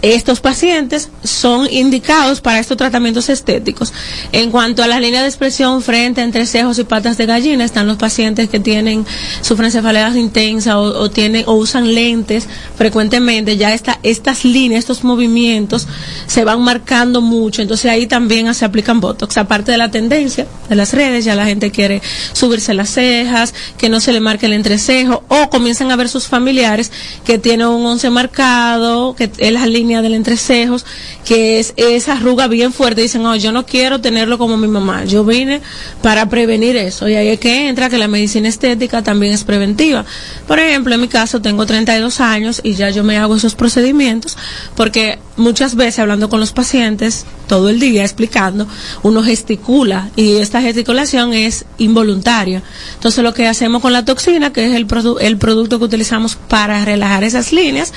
estos 0.02 0.42
pacientes 0.42 1.10
son 1.24 1.68
indicados 1.72 2.42
para 2.42 2.60
estos 2.60 2.78
tratamientos 2.78 3.30
estéticos. 3.30 3.94
En 4.32 4.52
cuanto 4.52 4.84
a 4.84 4.88
las 4.88 5.00
líneas 5.00 5.24
de 5.24 5.30
expresión 5.30 5.82
frente 5.82 6.22
entre 6.22 6.46
cejos 6.46 6.80
y 6.80 6.84
patas 6.84 7.18
de 7.18 7.26
gallina, 7.26 7.64
están 7.64 7.88
los 7.88 7.98
pacientes 7.98 8.50
que 8.50 8.60
tienen 8.60 9.06
sufren 9.42 9.72
cefaleas 9.72 10.16
intensas 10.16 10.76
o, 10.76 11.10
tienen 11.10 11.44
o 11.48 11.54
usan 11.54 11.94
lentes 11.94 12.48
frecuentemente. 12.78 13.58
Ya 13.58 13.74
esta, 13.74 14.00
estas 14.04 14.44
líneas, 14.46 14.80
estos 14.80 15.04
movimientos 15.04 15.88
se 16.28 16.44
van 16.44 16.62
marcando 16.62 17.22
mucho. 17.22 17.62
Entonces 17.62 17.92
ahí 17.92 18.08
también 18.08 18.52
se 18.54 18.66
aplican 18.66 19.00
botox, 19.00 19.38
aparte 19.38 19.72
de 19.72 19.78
la 19.78 19.92
tendencia 19.92 20.48
de 20.70 20.76
las 20.76 20.94
redes, 20.94 21.26
ya 21.26 21.36
la 21.36 21.46
gente 21.46 21.72
quiere 21.72 22.02
subirse 22.34 22.74
las 22.74 22.90
cejas, 22.90 23.54
que 23.78 23.90
no 23.90 24.00
se 24.00 24.14
le 24.14 24.20
marque 24.20 24.46
el 24.46 24.54
entrecejo, 24.54 25.24
o 25.28 25.50
comienzan 25.50 25.92
a 25.92 25.96
ver 25.96 26.10
sus 26.10 26.28
familiares 26.28 26.92
que 27.26 27.38
tienen 27.38 27.68
un 27.68 27.86
once 27.86 28.10
marcado, 28.10 29.16
que 29.16 29.32
es 29.38 29.52
la 29.54 29.66
del 30.00 30.14
entrecejos, 30.14 30.86
que 31.26 31.60
es 31.60 31.74
esa 31.76 32.14
arruga 32.14 32.48
bien 32.48 32.72
fuerte, 32.72 33.02
dicen, 33.02 33.26
oh, 33.26 33.36
yo 33.36 33.52
no 33.52 33.66
quiero 33.66 34.00
tenerlo 34.00 34.38
como 34.38 34.56
mi 34.58 34.68
mamá, 34.68 35.06
yo 35.06 35.26
vine 35.26 35.62
para 36.02 36.30
prevenir 36.30 36.78
eso, 36.78 37.10
y 37.10 37.16
ahí 37.16 37.30
es 37.30 37.40
que 37.40 37.68
entra 37.68 37.90
que 37.90 37.98
la 37.98 38.08
medicina 38.08 38.48
estética 38.48 39.02
también 39.02 39.34
es 39.34 39.44
preventiva. 39.44 40.06
Por 40.48 40.60
ejemplo, 40.60 40.96
en 40.96 41.02
mi 41.02 41.08
caso 41.08 41.42
tengo 41.42 41.66
32 41.66 42.22
años 42.22 42.62
y 42.64 42.76
ya 42.76 42.90
yo 42.92 43.04
me 43.04 43.18
hago 43.18 43.36
esos 43.36 43.56
procedimientos, 43.56 44.38
porque 44.76 45.20
muchas 45.36 45.76
veces 45.76 46.00
hablando 46.00 46.30
con 46.30 46.40
los 46.40 46.52
pacientes, 46.52 47.26
todo 47.48 47.70
el 47.70 47.80
día 47.80 48.04
explicando, 48.04 48.68
uno 49.04 49.24
gesticula 49.24 50.10
y 50.16 50.38
esta 50.38 50.62
gesticulación 50.62 51.34
es 51.34 51.66
involuntaria. 51.78 52.64
Entonces 52.94 53.24
lo 53.24 53.34
que 53.34 53.48
hacemos 53.48 53.82
con 53.82 53.94
la 53.94 54.06
toxina, 54.06 54.54
que 54.54 54.68
es 54.68 54.76
el, 54.76 54.88
el 55.20 55.38
producto 55.38 55.80
que 55.80 55.86
utilizamos 55.86 56.36
para 56.36 56.86
relajar 56.86 57.24
esas 57.24 57.52
líneas, 57.52 57.94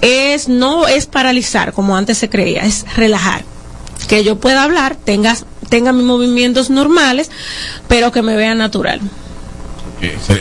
es 0.00 0.48
no 0.48 0.86
es 0.88 1.06
paralizar 1.30 1.72
como 1.72 1.96
antes 1.96 2.18
se 2.18 2.28
creía, 2.28 2.62
es 2.62 2.84
relajar. 2.96 3.44
Que 4.08 4.24
yo 4.24 4.40
pueda 4.40 4.64
hablar, 4.64 4.96
tenga, 4.96 5.36
tenga 5.68 5.92
mis 5.92 6.04
movimientos 6.04 6.70
normales, 6.70 7.30
pero 7.86 8.10
que 8.10 8.20
me 8.20 8.34
vea 8.34 8.56
natural. 8.56 9.00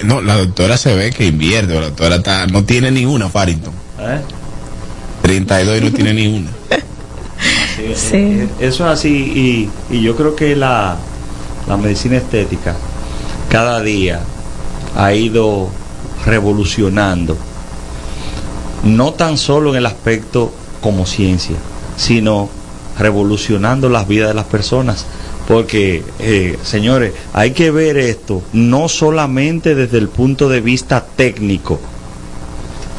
No, 0.03 0.21
la 0.21 0.37
doctora 0.37 0.77
se 0.77 0.95
ve 0.95 1.11
que 1.11 1.27
invierte, 1.27 1.75
la 1.75 1.81
doctora 1.81 2.15
está, 2.15 2.47
no 2.47 2.63
tiene 2.63 2.89
ni 2.89 3.05
una, 3.05 3.29
Farrington. 3.29 3.73
¿Eh? 3.99 4.19
32 5.21 5.77
y 5.77 5.81
no 5.81 5.91
tiene 5.91 6.13
ni 6.13 6.27
una. 6.27 6.49
Sí. 7.95 8.45
Eso 8.59 8.85
es 8.85 8.99
así 8.99 9.69
y, 9.89 9.95
y 9.95 10.01
yo 10.01 10.13
creo 10.17 10.35
que 10.35 10.53
la, 10.53 10.97
la 11.65 11.77
medicina 11.77 12.17
estética 12.17 12.75
cada 13.49 13.79
día 13.81 14.19
ha 14.97 15.13
ido 15.13 15.69
revolucionando, 16.25 17.37
no 18.83 19.13
tan 19.13 19.37
solo 19.37 19.69
en 19.69 19.77
el 19.77 19.85
aspecto 19.85 20.51
como 20.81 21.05
ciencia, 21.05 21.55
sino 21.97 22.49
revolucionando 22.97 23.89
las 23.89 24.07
vidas 24.07 24.29
de 24.29 24.35
las 24.35 24.45
personas. 24.45 25.05
Porque, 25.47 26.03
eh, 26.19 26.59
señores, 26.61 27.13
hay 27.33 27.51
que 27.51 27.71
ver 27.71 27.97
esto 27.97 28.43
no 28.53 28.87
solamente 28.87 29.73
desde 29.73 29.97
el 29.97 30.09
punto 30.09 30.47
de 30.47 30.61
vista 30.61 31.03
técnico, 31.15 31.79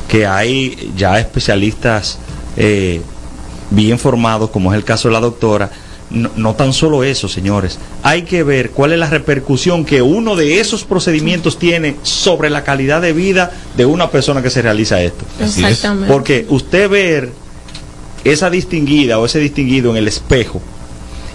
que 0.09 0.27
hay 0.27 0.93
ya 0.97 1.21
especialistas 1.21 2.19
eh, 2.57 3.01
bien 3.71 3.99
formados, 3.99 4.51
como 4.51 4.73
es 4.73 4.77
el 4.77 4.85
caso 4.85 5.09
de 5.09 5.15
la 5.15 5.21
doctora, 5.21 5.71
no, 6.11 6.55
tan 6.57 6.73
solo 6.73 7.05
eso, 7.05 7.29
señores. 7.29 7.79
Hay 8.03 8.23
que 8.23 8.43
ver 8.43 8.71
cuál 8.71 8.93
es 8.93 8.99
la 8.99 9.09
repercusión 9.09 9.85
que 9.85 10.03
uno 10.03 10.35
de 10.35 10.59
esos 10.59 10.83
procedimientos 10.83 11.57
tiene 11.57 11.97
sobre 12.03 12.51
la 12.51 12.65
calidad 12.65 13.01
de 13.01 13.13
vida 13.13 13.53
de 13.77 13.87
una 13.87 14.11
persona 14.11 14.43
que 14.43 14.51
se 14.51 14.61
realiza 14.61 15.01
esto. 15.01 15.25
Exactamente. 15.41 16.13
Porque 16.13 16.47
usted 16.49 16.91
ver 16.91 17.31
esa 18.25 18.51
distinguida 18.51 19.19
o 19.19 19.27
ese 19.27 19.39
distinguido 19.39 19.91
en 19.91 19.97
el 19.97 20.09
espejo 20.09 20.61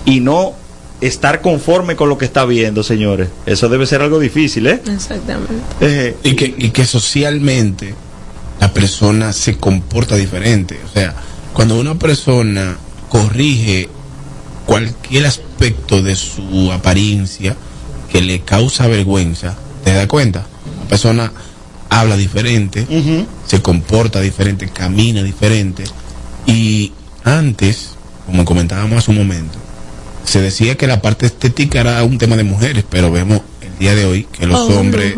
y 0.05 0.19
no 0.19 0.53
estar 1.01 1.41
conforme 1.41 1.95
con 1.95 2.09
lo 2.09 2.17
que 2.17 2.25
está 2.25 2.45
viendo, 2.45 2.83
señores, 2.83 3.29
eso 3.45 3.69
debe 3.69 3.85
ser 3.85 4.01
algo 4.01 4.19
difícil, 4.19 4.67
¿eh? 4.67 4.81
Exactamente. 4.87 5.53
Eh, 5.81 6.15
y, 6.23 6.35
que, 6.35 6.53
y 6.57 6.69
que 6.69 6.85
socialmente 6.85 7.93
la 8.59 8.71
persona 8.71 9.33
se 9.33 9.57
comporta 9.57 10.15
diferente. 10.15 10.79
O 10.89 10.93
sea, 10.93 11.15
cuando 11.53 11.79
una 11.79 11.95
persona 11.95 12.77
corrige 13.09 13.89
cualquier 14.65 15.25
aspecto 15.25 16.01
de 16.01 16.15
su 16.15 16.71
apariencia 16.71 17.55
que 18.11 18.21
le 18.21 18.41
causa 18.41 18.87
vergüenza, 18.87 19.55
¿te 19.83 19.93
das 19.93 20.07
cuenta? 20.07 20.45
La 20.83 20.89
persona 20.89 21.31
habla 21.89 22.17
diferente, 22.17 22.85
se 23.45 23.61
comporta 23.61 24.21
diferente, 24.21 24.69
camina 24.69 25.21
diferente. 25.23 25.83
Y 26.45 26.93
antes, 27.23 27.91
como 28.25 28.45
comentábamos 28.45 28.99
hace 28.99 29.12
un 29.12 29.17
momento, 29.17 29.58
se 30.25 30.41
decía 30.41 30.75
que 30.75 30.88
la 30.88 31.01
parte 31.01 31.25
estética 31.25 31.81
era 31.81 32.03
un 32.03 32.17
tema 32.17 32.36
de 32.36 32.43
mujeres, 32.43 32.84
pero 32.89 33.12
vemos 33.12 33.41
el 33.62 33.77
día 33.77 33.95
de 33.95 34.05
hoy 34.05 34.23
que 34.31 34.45
los 34.47 34.69
hombres, 34.69 35.15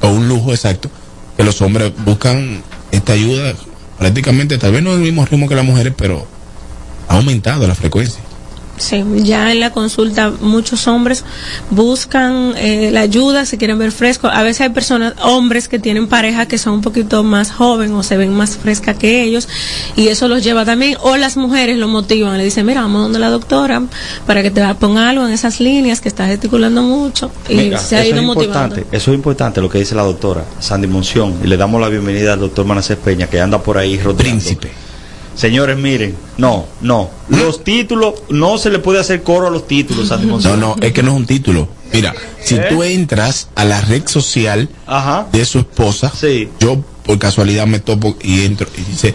o 0.00 0.08
un 0.08 0.28
lujo 0.28 0.52
exacto, 0.52 0.90
que 1.36 1.44
los 1.44 1.60
hombres 1.62 1.92
buscan 2.04 2.62
esta 2.90 3.14
ayuda 3.14 3.54
prácticamente, 3.98 4.58
tal 4.58 4.72
vez 4.72 4.82
no 4.82 4.94
el 4.94 5.00
mismo 5.00 5.24
ritmo 5.24 5.48
que 5.48 5.54
las 5.54 5.64
mujeres, 5.64 5.92
pero 5.96 6.26
ha 7.08 7.16
aumentado 7.16 7.66
la 7.66 7.74
frecuencia. 7.74 8.21
Sí, 8.82 9.04
ya 9.18 9.52
en 9.52 9.60
la 9.60 9.70
consulta 9.70 10.32
muchos 10.40 10.88
hombres 10.88 11.24
buscan 11.70 12.52
eh, 12.56 12.90
la 12.90 13.02
ayuda, 13.02 13.46
se 13.46 13.56
quieren 13.56 13.78
ver 13.78 13.92
frescos. 13.92 14.32
A 14.34 14.42
veces 14.42 14.62
hay 14.62 14.70
personas, 14.70 15.14
hombres 15.22 15.68
que 15.68 15.78
tienen 15.78 16.08
pareja 16.08 16.46
que 16.46 16.58
son 16.58 16.74
un 16.74 16.80
poquito 16.80 17.22
más 17.22 17.52
jóvenes 17.52 17.94
o 17.94 18.02
se 18.02 18.16
ven 18.16 18.34
más 18.34 18.56
fresca 18.56 18.94
que 18.94 19.22
ellos 19.22 19.48
y 19.94 20.08
eso 20.08 20.26
los 20.26 20.42
lleva 20.42 20.64
también. 20.64 20.96
O 21.02 21.16
las 21.16 21.36
mujeres 21.36 21.78
lo 21.78 21.86
motivan, 21.86 22.36
le 22.38 22.44
dicen, 22.44 22.66
mira, 22.66 22.80
vamos 22.80 23.02
donde 23.02 23.20
la 23.20 23.30
doctora 23.30 23.84
para 24.26 24.42
que 24.42 24.50
te 24.50 24.62
ponga 24.74 25.08
algo 25.08 25.24
en 25.28 25.32
esas 25.32 25.60
líneas 25.60 26.00
que 26.00 26.08
estás 26.08 26.26
gesticulando 26.26 26.82
mucho 26.82 27.30
y 27.48 27.70
se 27.76 27.96
ha 27.96 28.04
ido 28.04 28.18
es 28.18 28.24
motivando. 28.24 28.76
Eso 28.90 29.12
es 29.12 29.14
importante 29.14 29.60
lo 29.60 29.68
que 29.68 29.78
dice 29.78 29.94
la 29.94 30.02
doctora 30.02 30.44
Sandy 30.58 30.88
Monción 30.88 31.36
y 31.44 31.46
le 31.46 31.56
damos 31.56 31.80
la 31.80 31.88
bienvenida 31.88 32.32
al 32.32 32.40
doctor 32.40 32.66
Manacés 32.66 32.96
Peña 32.96 33.28
que 33.28 33.40
anda 33.40 33.62
por 33.62 33.78
ahí 33.78 33.96
rodeando. 33.96 34.18
Príncipe 34.24 34.81
Señores, 35.34 35.78
miren, 35.78 36.14
no, 36.36 36.66
no. 36.82 37.10
Los 37.28 37.64
títulos, 37.64 38.14
no 38.28 38.58
se 38.58 38.70
le 38.70 38.78
puede 38.78 39.00
hacer 39.00 39.22
coro 39.22 39.46
a 39.46 39.50
los 39.50 39.66
títulos, 39.66 40.10
No, 40.44 40.56
no, 40.56 40.76
es 40.80 40.92
que 40.92 41.02
no 41.02 41.12
es 41.12 41.16
un 41.16 41.26
título. 41.26 41.68
Mira, 41.92 42.14
si 42.42 42.56
¿Eh? 42.56 42.66
tú 42.68 42.82
entras 42.82 43.48
a 43.54 43.64
la 43.64 43.80
red 43.80 44.06
social 44.06 44.68
de 45.32 45.44
su 45.44 45.60
esposa, 45.60 46.12
yo 46.60 46.82
por 47.04 47.18
casualidad 47.18 47.66
me 47.66 47.80
topo 47.80 48.16
y 48.22 48.44
entro 48.44 48.68
y 48.76 48.82
dice, 48.82 49.14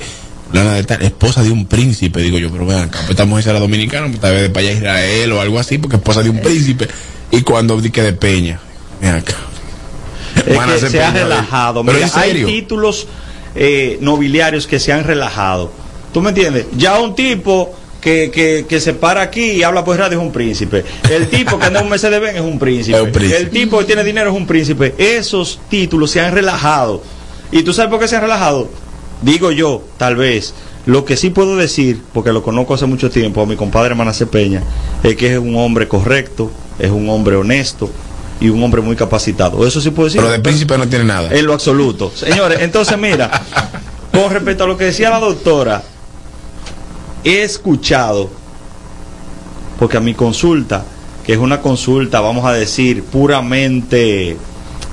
la 0.54 0.74
de 0.74 0.84
tal, 0.84 1.02
esposa 1.02 1.44
de 1.44 1.52
un 1.52 1.66
príncipe, 1.66 2.22
digo 2.22 2.38
yo, 2.38 2.52
pero 2.52 2.66
vean 2.66 2.86
acá, 2.86 3.00
pues 3.00 3.12
estamos 3.12 3.46
en 3.46 3.54
la 3.54 3.60
dominicana, 3.60 4.08
pues 4.08 4.20
tal 4.20 4.34
vez 4.34 4.42
de 4.44 4.50
para 4.50 4.68
allá 4.68 4.78
Israel 4.78 5.32
o 5.34 5.42
algo 5.42 5.60
así, 5.60 5.78
porque 5.78 5.98
esposa 5.98 6.24
de 6.24 6.30
un 6.30 6.40
príncipe. 6.40 6.88
Y 7.32 7.42
cuando 7.42 7.80
dije 7.80 8.02
de 8.02 8.14
Peña, 8.14 8.60
vean 9.02 9.18
acá. 9.18 9.36
Es 10.46 10.84
que 10.84 10.90
se 10.90 11.04
ha 11.04 11.12
relajado. 11.12 11.84
Pero 11.84 12.00
hay 12.14 12.46
títulos 12.46 13.08
eh, 13.56 13.98
nobiliarios 14.02 14.68
que 14.68 14.80
se 14.80 14.94
han 14.94 15.04
relajado 15.04 15.72
¿Tú 16.18 16.24
me 16.24 16.30
entiendes? 16.30 16.66
Ya 16.76 17.00
un 17.00 17.14
tipo 17.14 17.76
que, 18.02 18.32
que, 18.34 18.66
que, 18.68 18.82
se 18.82 18.96
para 18.96 19.22
aquí 19.22 19.52
y 19.52 19.62
habla 19.62 19.86
por 19.86 20.00
radio 20.00 20.18
es 20.18 20.26
un 20.26 20.32
príncipe. 20.32 20.84
El 21.12 21.28
tipo 21.28 21.60
que 21.60 21.66
anda 21.66 21.78
en 21.78 21.86
un 21.86 21.92
Mercedes 21.92 22.20
Benz 22.20 22.38
es 22.38 22.42
un 22.42 22.58
príncipe. 22.58 22.98
El 23.38 23.52
tipo 23.52 23.78
que 23.78 23.86
tiene 23.86 24.04
dinero 24.04 24.32
es 24.32 24.36
un 24.36 24.48
príncipe. 24.48 24.96
Esos 24.98 25.60
títulos 25.70 26.10
se 26.10 26.20
han 26.20 26.34
relajado. 26.34 27.04
¿Y 27.52 27.62
tú 27.62 27.72
sabes 27.72 27.92
por 27.92 28.00
qué 28.00 28.08
se 28.08 28.16
han 28.16 28.24
relajado? 28.24 28.68
Digo 29.22 29.52
yo, 29.52 29.84
tal 29.98 30.16
vez. 30.16 30.56
Lo 30.88 31.06
que 31.06 31.16
sí 31.18 31.30
puedo 31.30 31.56
decir, 31.56 32.02
porque 32.16 32.34
lo 32.34 32.42
conozco 32.42 32.74
hace 32.74 32.88
mucho 32.88 33.12
tiempo, 33.12 33.44
a 33.44 33.46
mi 33.46 33.56
compadre 33.56 33.94
Manace 33.94 34.26
Peña, 34.26 34.64
es 35.04 35.16
que 35.18 35.34
es 35.34 35.38
un 35.38 35.56
hombre 35.56 35.88
correcto, 35.88 36.50
es 36.80 36.90
un 36.90 37.08
hombre 37.10 37.36
honesto 37.36 37.92
y 38.42 38.50
un 38.50 38.64
hombre 38.64 38.82
muy 38.82 38.96
capacitado. 38.96 39.68
Eso 39.68 39.80
sí 39.82 39.92
puedo 39.92 40.06
decir. 40.08 40.20
Pero 40.20 40.32
de 40.32 40.40
príncipe 40.40 40.80
no 40.80 40.88
tiene 40.88 41.06
nada. 41.06 41.30
En 41.32 41.46
lo 41.46 41.54
absoluto. 41.54 42.12
Señores, 42.16 42.58
entonces 42.62 42.98
mira, 42.98 43.30
con 44.12 44.32
respecto 44.32 44.64
a 44.64 44.68
lo 44.68 44.76
que 44.76 44.86
decía 44.86 45.12
la 45.12 45.20
doctora, 45.20 45.84
he 47.28 47.44
escuchado, 47.44 48.30
porque 49.78 49.98
a 49.98 50.00
mi 50.00 50.14
consulta, 50.14 50.86
que 51.26 51.34
es 51.34 51.40
una 51.40 51.62
consulta, 51.62 52.22
vamos 52.22 52.46
a 52.46 52.54
decir, 52.54 53.04
puramente 53.04 54.38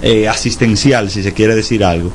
eh, 0.02 0.28
asistencial, 0.28 1.10
si 1.10 1.22
se 1.22 1.32
quiere 1.32 1.54
decir 1.54 1.84
algo, 1.84 2.10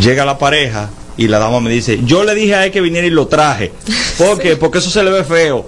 llega 0.00 0.24
la 0.24 0.38
pareja 0.38 0.88
y 1.18 1.28
la 1.28 1.38
dama 1.38 1.60
me 1.60 1.70
dice, 1.70 2.00
yo 2.04 2.24
le 2.24 2.34
dije 2.34 2.54
a 2.54 2.64
él 2.64 2.72
que 2.72 2.80
viniera 2.80 3.06
y 3.06 3.10
lo 3.10 3.26
traje. 3.26 3.72
¿Por 4.18 4.38
qué? 4.38 4.56
Porque 4.56 4.78
eso 4.78 4.90
se 4.90 5.04
le 5.04 5.10
ve 5.10 5.24
feo. 5.24 5.66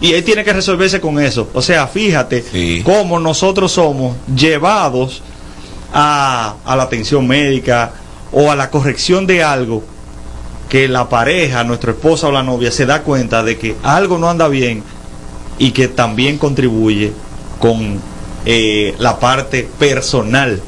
Y 0.00 0.12
él 0.12 0.22
tiene 0.22 0.44
que 0.44 0.52
resolverse 0.52 1.00
con 1.00 1.18
eso. 1.20 1.48
O 1.52 1.60
sea, 1.60 1.88
fíjate 1.88 2.44
cómo 2.84 3.18
nosotros 3.18 3.72
somos 3.72 4.16
llevados 4.32 5.20
a, 5.92 6.54
a 6.64 6.76
la 6.76 6.84
atención 6.84 7.26
médica 7.26 7.92
o 8.30 8.52
a 8.52 8.54
la 8.54 8.70
corrección 8.70 9.26
de 9.26 9.42
algo 9.42 9.82
que 10.68 10.88
la 10.88 11.08
pareja, 11.08 11.64
nuestra 11.64 11.92
esposa 11.92 12.28
o 12.28 12.32
la 12.32 12.42
novia 12.42 12.70
se 12.70 12.86
da 12.86 13.02
cuenta 13.02 13.42
de 13.42 13.58
que 13.58 13.76
algo 13.82 14.18
no 14.18 14.28
anda 14.28 14.48
bien 14.48 14.82
y 15.58 15.70
que 15.72 15.88
también 15.88 16.38
contribuye 16.38 17.12
con 17.58 18.00
eh, 18.44 18.94
la 18.98 19.18
parte 19.18 19.68
personal 19.78 20.60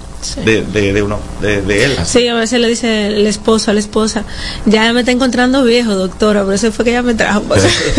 de, 0.45 0.63
de, 0.65 1.03
uno, 1.03 1.19
de, 1.41 1.85
él. 1.85 1.97
Sí, 2.05 2.29
a 2.29 2.35
veces 2.35 2.61
le 2.61 2.69
dice 2.69 3.07
el 3.07 3.27
esposo 3.27 3.71
a 3.71 3.75
la 3.75 3.81
esposa, 3.81 4.25
ya 4.67 4.93
me 4.93 5.01
está 5.01 5.13
encontrando 5.13 5.65
viejo, 5.65 5.95
doctora, 5.95 6.45
por 6.45 6.55
eso 6.55 6.71
fue 6.73 6.85
que 6.85 6.91
ella 6.91 7.03
me 7.03 7.15
trajo. 7.15 7.43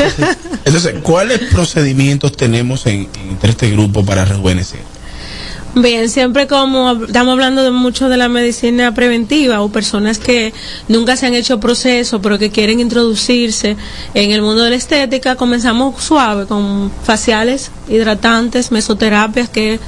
Entonces, 0.66 0.96
¿cuáles 1.02 1.40
procedimientos 1.52 2.36
tenemos 2.38 2.86
en, 2.86 3.10
entre 3.30 3.52
este 3.52 3.72
grupo 3.72 4.06
para 4.06 4.26
rejuvenecer? 4.26 4.82
Bien, 5.74 6.10
siempre 6.10 6.48
como 6.48 7.06
estamos 7.06 7.32
hablando 7.32 7.64
de 7.64 7.72
mucho 7.72 8.10
de 8.10 8.18
la 8.18 8.28
medicina 8.28 8.94
preventiva 8.94 9.62
o 9.62 9.72
personas 9.72 10.20
que 10.20 10.54
nunca 10.90 11.16
se 11.16 11.28
han 11.28 11.34
hecho 11.34 11.62
proceso 11.62 12.22
pero 12.22 12.38
que 12.38 12.50
quieren 12.50 12.82
introducirse 12.82 13.78
en 14.14 14.32
el 14.32 14.42
mundo 14.42 14.64
de 14.64 14.72
la 14.72 14.76
estética, 14.76 15.38
comenzamos 15.38 16.04
suave 16.04 16.46
con 16.46 16.92
faciales, 17.06 17.72
hidratantes, 17.88 18.74
mesoterapias, 18.74 19.48
que 19.48 19.80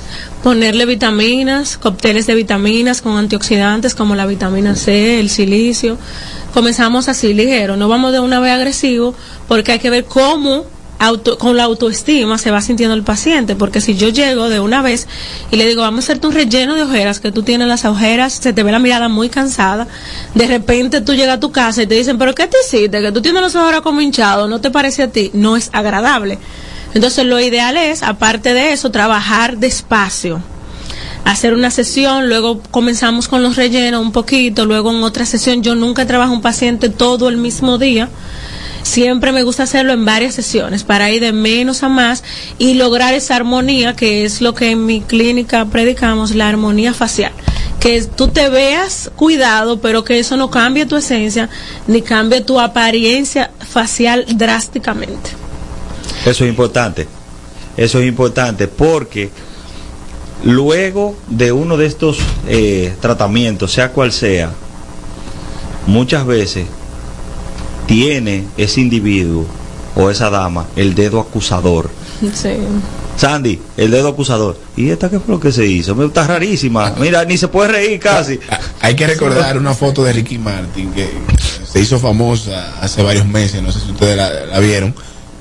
ponerle 0.42 0.86
vitaminas, 0.86 1.78
cócteles 1.78 2.28
de 2.28 2.36
vitaminas 2.36 3.02
con 3.02 3.18
antioxidantes 3.18 3.94
como 3.94 4.16
la 4.16 4.26
vitamina 4.26 4.78
C, 4.78 5.20
el 5.20 5.30
silicio. 5.30 5.98
Comenzamos 6.54 7.10
así 7.10 7.34
ligero, 7.34 7.76
no 7.76 7.90
vamos 7.90 8.14
de 8.14 8.22
una 8.22 8.40
vez 8.40 8.54
agresivo 8.54 9.16
porque 9.50 9.74
hay 9.74 9.80
que 9.80 9.90
ver 9.90 10.06
cómo 10.06 10.64
con 11.38 11.58
la 11.58 11.64
autoestima 11.64 12.38
se 12.38 12.52
va 12.52 12.62
sintiendo 12.62 12.96
el 12.96 13.04
paciente, 13.04 13.56
porque 13.56 13.82
si 13.82 13.96
yo 13.96 14.10
llego 14.10 14.50
de 14.50 14.60
una 14.60 14.82
vez 14.82 15.08
y 15.52 15.58
le 15.58 15.68
digo, 15.68 15.82
vamos 15.82 16.00
a 16.00 16.04
hacerte 16.06 16.28
un 16.28 16.34
relleno 16.34 16.76
de 16.76 16.84
ojeras, 16.84 17.20
que 17.20 17.32
tú 17.32 17.44
tienes 17.44 17.68
las 17.68 17.86
ojeras, 17.86 18.34
se 18.34 18.54
te 18.54 18.64
ve 18.64 18.72
la 18.72 18.80
mirada 18.80 19.10
muy 19.10 19.30
cansada, 19.30 19.88
de 20.34 20.48
repente 20.48 21.02
tú 21.02 21.14
llegas 21.14 21.38
a 21.38 21.40
tu 21.40 21.52
casa 21.52 21.84
y 21.84 21.88
te 21.88 21.96
dicen, 21.96 22.18
pero 22.18 22.34
¿qué 22.34 22.48
te 22.48 22.58
hiciste? 22.66 23.02
Que 23.02 23.12
tú 23.12 23.22
tienes 23.22 23.42
las 23.42 23.56
ojeras 23.56 23.82
como 23.82 24.02
hinchado, 24.02 24.48
¿no 24.48 24.62
te 24.62 24.72
parece 24.72 25.04
a 25.04 25.12
ti? 25.12 25.32
No 25.34 25.58
es 25.58 25.70
agradable. 25.74 26.40
Entonces 26.94 27.26
lo 27.26 27.40
ideal 27.40 27.76
es, 27.76 28.04
aparte 28.04 28.54
de 28.54 28.74
eso, 28.74 28.92
trabajar 28.92 29.58
despacio 29.58 30.42
hacer 31.26 31.54
una 31.54 31.72
sesión, 31.72 32.28
luego 32.28 32.62
comenzamos 32.72 33.28
con 33.28 33.44
los 33.44 33.56
rellenos 33.56 34.02
un 34.02 34.12
poquito, 34.12 34.66
luego 34.66 34.92
en 34.92 35.04
otra 35.04 35.26
sesión. 35.26 35.64
Yo 35.64 35.76
nunca 35.76 36.06
trabajo 36.06 36.34
un 36.34 36.42
paciente 36.42 36.90
todo 36.90 37.30
el 37.30 37.38
mismo 37.38 37.78
día, 37.78 38.10
Siempre 38.84 39.32
me 39.32 39.44
gusta 39.44 39.64
hacerlo 39.64 39.94
en 39.94 40.06
varias 40.06 40.36
sesiones 40.36 40.84
para 40.84 41.10
ir 41.10 41.22
de 41.22 41.32
menos 41.32 41.84
a 41.84 41.90
más 41.90 42.24
y 42.60 42.74
lograr 42.74 43.14
esa 43.14 43.36
armonía 43.36 43.96
que 43.96 44.26
es 44.26 44.42
lo 44.42 44.54
que 44.54 44.72
en 44.72 44.86
mi 44.86 45.02
clínica 45.02 45.66
predicamos, 45.66 46.36
la 46.36 46.50
armonía 46.50 46.94
facial. 46.94 47.32
Que 47.80 48.02
tú 48.04 48.28
te 48.28 48.50
veas 48.50 49.10
cuidado, 49.16 49.80
pero 49.80 50.04
que 50.04 50.20
eso 50.20 50.38
no 50.38 50.50
cambie 50.52 50.86
tu 50.86 50.98
esencia 50.98 51.50
ni 51.88 52.02
cambie 52.02 52.42
tu 52.42 52.60
apariencia 52.60 53.52
facial 53.68 54.26
drásticamente. 54.36 55.32
Eso 56.26 56.44
es 56.44 56.50
importante. 56.50 57.08
Eso 57.78 58.00
es 58.00 58.08
importante 58.08 58.68
porque 58.68 59.32
luego 60.44 61.16
de 61.30 61.52
uno 61.52 61.78
de 61.78 61.86
estos 61.86 62.20
eh, 62.48 62.94
tratamientos, 63.00 63.72
sea 63.72 63.92
cual 63.92 64.12
sea, 64.12 64.52
muchas 65.88 66.26
veces 66.26 66.66
tiene 67.86 68.46
ese 68.58 68.82
individuo 68.82 69.46
o 69.96 70.10
esa 70.10 70.30
dama 70.30 70.68
el 70.76 70.96
dedo 70.96 71.20
acusador. 71.20 71.90
Sí. 72.34 72.58
Sandy, 73.18 73.60
el 73.78 73.92
dedo 73.92 74.10
acusador. 74.10 74.58
¿Y 74.76 74.90
esta 74.90 75.10
qué 75.10 75.20
fue 75.20 75.36
lo 75.36 75.40
que 75.40 75.52
se 75.52 75.66
hizo? 75.66 75.96
Me 75.96 76.06
está 76.06 76.26
rarísima. 76.26 76.96
Mira, 76.98 77.26
ni 77.26 77.38
se 77.38 77.48
puede 77.48 77.72
reír 77.72 78.00
casi. 78.00 78.40
Hay 78.82 78.96
que 78.96 79.08
recordar 79.08 79.58
una 79.58 79.74
foto 79.74 80.04
de 80.04 80.14
Ricky 80.14 80.38
Martin 80.38 80.92
que 80.92 81.10
se 81.70 81.80
hizo 81.80 82.00
famosa 82.00 82.76
hace 82.82 83.04
varios 83.04 83.26
meses, 83.26 83.62
no 83.62 83.72
sé 83.72 83.80
si 83.80 83.92
ustedes 83.92 84.18
la, 84.18 84.60
vieron. 84.60 84.94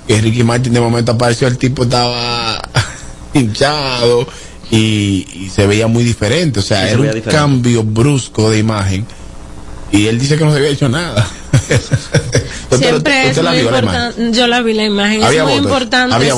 Que 0.06 0.20
Ricky 0.20 0.42
Martin 0.42 0.72
de 0.72 0.80
momento 0.80 1.12
apareció, 1.12 1.48
el 1.48 1.56
tipo 1.56 1.84
estaba 1.84 2.60
hinchado 3.34 4.26
y, 4.70 5.50
se 5.54 5.66
veía 5.66 5.86
muy 5.86 6.04
diferente. 6.04 6.60
O 6.60 6.62
sea, 6.62 6.90
era 6.90 7.00
un 7.00 7.20
cambio 7.20 7.82
brusco 7.82 8.50
de 8.50 8.58
imagen. 8.58 9.06
Y 9.90 10.06
él 10.06 10.18
dice 10.18 10.36
que 10.36 10.44
no 10.44 10.50
se 10.50 10.58
había 10.58 10.70
hecho 10.70 10.88
nada. 10.88 11.26
Siempre 12.78 13.30
es 13.30 13.42
muy 13.42 13.58
importante. 13.58 14.32
Yo 14.32 14.46
la 14.46 14.62
vi 14.62 14.74
la 14.74 14.84
imagen. 14.84 15.22
es 15.22 15.42
muy 15.42 15.52
importante. 15.54 16.32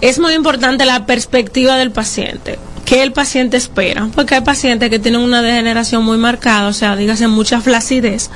Es 0.00 0.18
muy 0.18 0.34
importante 0.34 0.86
la 0.86 1.06
perspectiva 1.06 1.76
del 1.76 1.90
paciente. 1.90 2.58
¿Qué 2.84 3.04
el 3.04 3.12
paciente 3.12 3.56
espera? 3.56 4.08
Porque 4.16 4.34
hay 4.34 4.40
pacientes 4.40 4.90
que 4.90 4.98
tienen 4.98 5.20
una 5.20 5.42
degeneración 5.42 6.02
muy 6.02 6.18
marcada, 6.18 6.66
o 6.66 6.72
sea, 6.72 6.96
dígase 6.96 7.28
mucha 7.28 7.60
flacidez, 7.60 8.30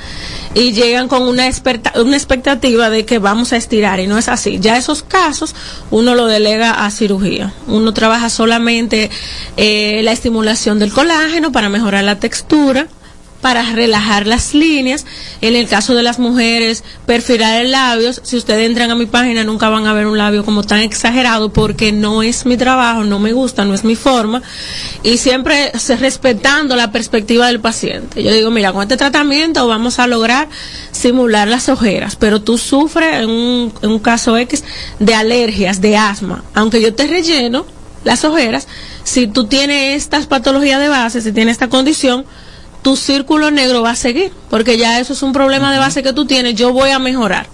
y 0.55 0.72
llegan 0.72 1.09
con 1.09 1.22
una, 1.22 1.50
una 1.96 2.16
expectativa 2.16 2.88
de 2.88 3.05
que 3.05 3.18
vamos 3.18 3.53
a 3.53 3.57
estirar, 3.57 3.98
y 3.98 4.07
no 4.07 4.16
es 4.16 4.29
así. 4.29 4.61
Ya 4.61 4.77
esos 4.77 5.03
casos 5.03 5.57
uno 5.90 6.14
lo 6.14 6.27
delega 6.27 6.87
a 6.87 6.90
cirugía. 6.92 7.53
Uno 7.66 7.92
trabaja 7.92 8.31
solamente 8.31 9.11
eh, 9.57 10.03
la 10.05 10.12
estimulación 10.12 10.79
del 10.79 10.92
colágeno 10.92 11.50
para 11.50 11.68
mejorar 11.68 12.05
la 12.05 12.20
textura 12.20 12.87
para 13.44 13.62
relajar 13.62 14.26
las 14.26 14.54
líneas. 14.54 15.04
En 15.42 15.54
el 15.54 15.68
caso 15.68 15.94
de 15.94 16.02
las 16.02 16.18
mujeres, 16.18 16.83
perfilar 17.04 17.61
el 17.61 17.72
labio. 17.72 18.11
Si 18.14 18.38
ustedes 18.38 18.66
entran 18.66 18.90
a 18.90 18.94
mi 18.94 19.04
página, 19.04 19.44
nunca 19.44 19.68
van 19.68 19.87
a 19.87 19.92
ver 19.92 20.07
un 20.07 20.16
labio 20.16 20.46
como 20.46 20.62
tan 20.62 20.80
exagerado 20.80 21.52
porque 21.52 21.92
no 21.92 22.22
es 22.22 22.46
mi 22.46 22.57
trabajo, 22.57 23.04
no 23.04 23.18
me 23.18 23.35
gusta, 23.35 23.66
no 23.66 23.74
es 23.74 23.85
mi 23.85 23.96
forma. 23.96 24.40
Y 25.02 25.18
siempre 25.18 25.72
respetando 26.00 26.74
la 26.74 26.90
perspectiva 26.90 27.48
del 27.48 27.61
paciente. 27.61 28.22
Yo 28.22 28.33
digo, 28.33 28.50
mira, 28.50 28.72
con 28.72 28.80
este 28.80 28.96
tratamiento 28.96 29.68
vamos 29.68 29.98
a 29.98 30.07
lograr 30.07 30.48
simular 30.90 31.46
las 31.46 31.68
ojeras, 31.68 32.16
pero 32.16 32.40
tú 32.40 32.57
sufres 32.57 33.24
en 33.24 33.28
un, 33.28 33.74
en 33.83 33.90
un 33.90 33.98
caso 33.98 34.38
X 34.38 34.64
de 35.00 35.14
alergias, 35.14 35.83
de 35.83 35.98
asma. 35.98 36.44
Aunque 36.54 36.80
yo 36.80 36.94
te 36.94 37.07
relleno 37.07 37.66
las 38.04 38.24
ojeras, 38.24 38.68
si 39.02 39.26
tú 39.26 39.48
tienes 39.48 39.98
estas 40.02 40.24
patologías 40.26 40.80
de 40.80 40.88
base, 40.88 41.20
si 41.20 41.30
tienes 41.30 41.52
esta 41.52 41.68
condición, 41.68 42.24
tu 42.85 42.97
círculo 42.97 43.51
negro 43.51 43.81
va 43.81 43.92
a 43.92 43.97
seguir, 43.97 44.31
porque 44.51 44.77
ya 44.77 45.01
eso 45.01 45.14
es 45.14 45.23
un 45.23 45.33
problema 45.33 45.73
de 45.73 45.79
base 45.79 46.03
que 46.03 46.12
tú 46.12 46.27
tienes, 46.27 46.55
yo 46.55 46.70
voy 46.73 46.90
a 46.90 46.99
mejorar. 46.99 47.47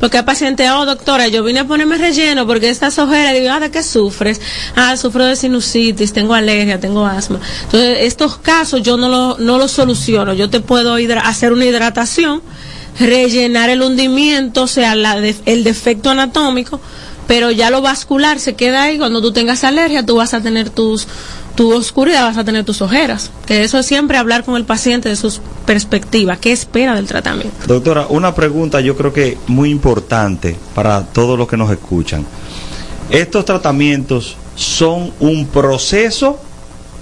Porque 0.00 0.16
hay 0.16 0.22
pacientes, 0.22 0.70
oh 0.70 0.86
doctora, 0.86 1.28
yo 1.28 1.44
vine 1.44 1.60
a 1.60 1.66
ponerme 1.66 1.98
relleno 1.98 2.46
porque 2.46 2.70
estas 2.70 2.98
ojeras, 2.98 3.34
digo, 3.34 3.50
ah, 3.52 3.60
¿de 3.60 3.70
qué 3.70 3.82
sufres? 3.82 4.40
Ah, 4.76 4.96
sufro 4.96 5.26
de 5.26 5.36
sinusitis, 5.36 6.14
tengo 6.14 6.32
alergia, 6.32 6.80
tengo 6.80 7.04
asma. 7.04 7.38
Entonces, 7.64 7.98
estos 8.02 8.38
casos 8.38 8.82
yo 8.82 8.96
no 8.96 9.10
los 9.10 9.38
no 9.40 9.58
lo 9.58 9.68
soluciono, 9.68 10.32
yo 10.32 10.48
te 10.48 10.60
puedo 10.60 10.94
hacer 11.22 11.52
una 11.52 11.66
hidratación, 11.66 12.40
rellenar 12.98 13.68
el 13.68 13.82
hundimiento, 13.82 14.62
o 14.62 14.68
sea, 14.68 14.94
la 14.94 15.18
el 15.18 15.64
defecto 15.64 16.08
anatómico, 16.10 16.80
pero 17.26 17.50
ya 17.50 17.68
lo 17.68 17.82
vascular 17.82 18.40
se 18.40 18.54
queda 18.54 18.84
ahí, 18.84 18.96
cuando 18.96 19.20
tú 19.20 19.32
tengas 19.32 19.64
alergia, 19.64 20.06
tú 20.06 20.16
vas 20.16 20.32
a 20.32 20.40
tener 20.40 20.70
tus 20.70 21.06
tu 21.58 21.74
oscuridad 21.74 22.22
vas 22.22 22.38
a 22.38 22.44
tener 22.44 22.64
tus 22.64 22.80
ojeras. 22.82 23.32
Que 23.44 23.64
eso 23.64 23.80
es 23.80 23.86
siempre 23.86 24.16
hablar 24.16 24.44
con 24.44 24.54
el 24.54 24.64
paciente 24.64 25.08
de 25.08 25.16
sus 25.16 25.40
perspectivas, 25.66 26.38
qué 26.38 26.52
espera 26.52 26.94
del 26.94 27.06
tratamiento. 27.06 27.66
Doctora, 27.66 28.06
una 28.10 28.32
pregunta 28.32 28.80
yo 28.80 28.96
creo 28.96 29.12
que 29.12 29.36
muy 29.48 29.70
importante 29.70 30.54
para 30.72 31.04
todos 31.06 31.36
los 31.36 31.48
que 31.48 31.56
nos 31.56 31.68
escuchan. 31.72 32.24
¿Estos 33.10 33.44
tratamientos 33.44 34.36
son 34.54 35.12
un 35.18 35.48
proceso 35.48 36.38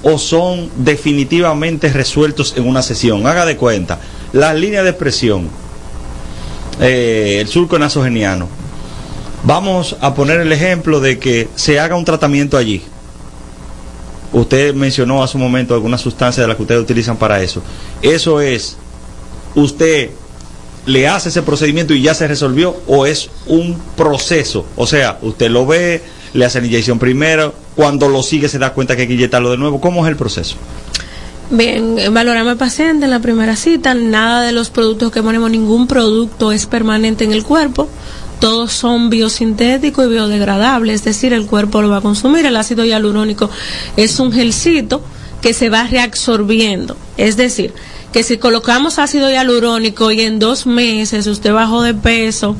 o 0.03 0.17
son 0.17 0.71
definitivamente 0.79 1.93
resueltos 1.93 2.55
en 2.57 2.67
una 2.67 2.81
sesión? 2.81 3.27
Haga 3.27 3.45
de 3.45 3.59
cuenta, 3.59 4.01
las 4.33 4.57
líneas 4.57 4.85
de 4.85 4.91
expresión, 4.91 5.51
eh, 6.81 7.41
el 7.43 7.49
surco 7.49 7.79
nasogeniano. 7.79 8.49
Vamos 9.43 9.99
a 10.01 10.15
poner 10.15 10.41
el 10.41 10.51
ejemplo 10.51 11.01
de 11.01 11.19
que 11.19 11.47
se 11.57 11.79
haga 11.79 11.95
un 11.95 12.07
tratamiento 12.07 12.57
allí 12.57 12.83
Usted 14.37 14.75
mencionó 14.75 15.23
hace 15.23 15.39
un 15.39 15.45
momento 15.45 15.73
algunas 15.73 16.03
sustancias 16.03 16.45
de 16.45 16.49
las 16.49 16.57
que 16.57 16.63
ustedes 16.65 16.83
utilizan 16.83 17.17
para 17.17 17.43
eso. 17.43 17.63
Eso 18.03 18.43
es, 18.43 18.77
usted 19.55 20.11
le 20.85 21.09
hace 21.09 21.31
ese 21.31 21.41
procedimiento 21.41 21.95
y 21.95 22.03
ya 22.03 22.13
se 22.13 22.29
resolvió 22.29 22.77
o 22.87 23.07
es 23.07 23.31
un 23.47 23.81
proceso. 23.97 24.67
O 24.77 24.87
sea, 24.87 25.19
usted 25.23 25.51
lo 25.51 25.65
ve, 25.65 26.03
le 26.35 26.45
hace 26.45 26.61
la 26.61 26.67
inyección 26.67 26.99
primero, 26.99 27.55
cuando 27.75 28.11
lo 28.11 28.23
sigue 28.23 28.51
se 28.51 28.59
da 28.59 28.75
cuenta 28.75 28.95
que 28.95 29.03
hay 29.03 29.09
que 29.09 29.15
inyectarlo 29.15 29.51
de 29.51 29.57
nuevo. 29.57 29.81
¿Cómo 29.81 30.05
es 30.05 30.11
el 30.11 30.17
proceso? 30.17 30.57
Bien, 31.49 31.97
valoramos 32.13 32.51
al 32.51 32.59
paciente 32.59 33.07
en 33.07 33.13
la 33.13 33.21
primera 33.21 33.57
cita, 33.57 33.95
nada 33.95 34.43
de 34.43 34.53
los 34.53 34.69
productos 34.69 35.13
que 35.13 35.23
ponemos, 35.23 35.51
ningún 35.51 35.87
producto 35.87 36.53
es 36.53 36.67
permanente 36.67 37.25
en 37.25 37.33
el 37.33 37.43
cuerpo 37.43 37.89
todos 38.41 38.73
son 38.73 39.11
biosintéticos 39.11 40.07
y 40.07 40.11
biodegradables, 40.11 40.97
es 40.97 41.05
decir, 41.05 41.33
el 41.33 41.47
cuerpo 41.47 41.83
lo 41.83 41.89
va 41.89 41.99
a 41.99 42.03
consumir. 42.03 42.47
El 42.47 42.57
ácido 42.57 42.85
hialurónico 42.85 43.51
es 43.97 44.19
un 44.21 44.33
gelcito 44.33 45.03
que 45.41 45.55
se 45.55 45.69
va 45.69 45.87
reabsorbiendo, 45.87 46.97
es 47.17 47.37
decir, 47.37 47.73
que 48.13 48.23
si 48.23 48.39
colocamos 48.39 48.99
ácido 48.99 49.31
hialurónico 49.31 50.11
y 50.11 50.23
en 50.23 50.39
dos 50.39 50.67
meses 50.67 51.27
usted 51.27 51.53
bajó 51.53 51.83
de 51.83 51.95
peso 51.95 52.57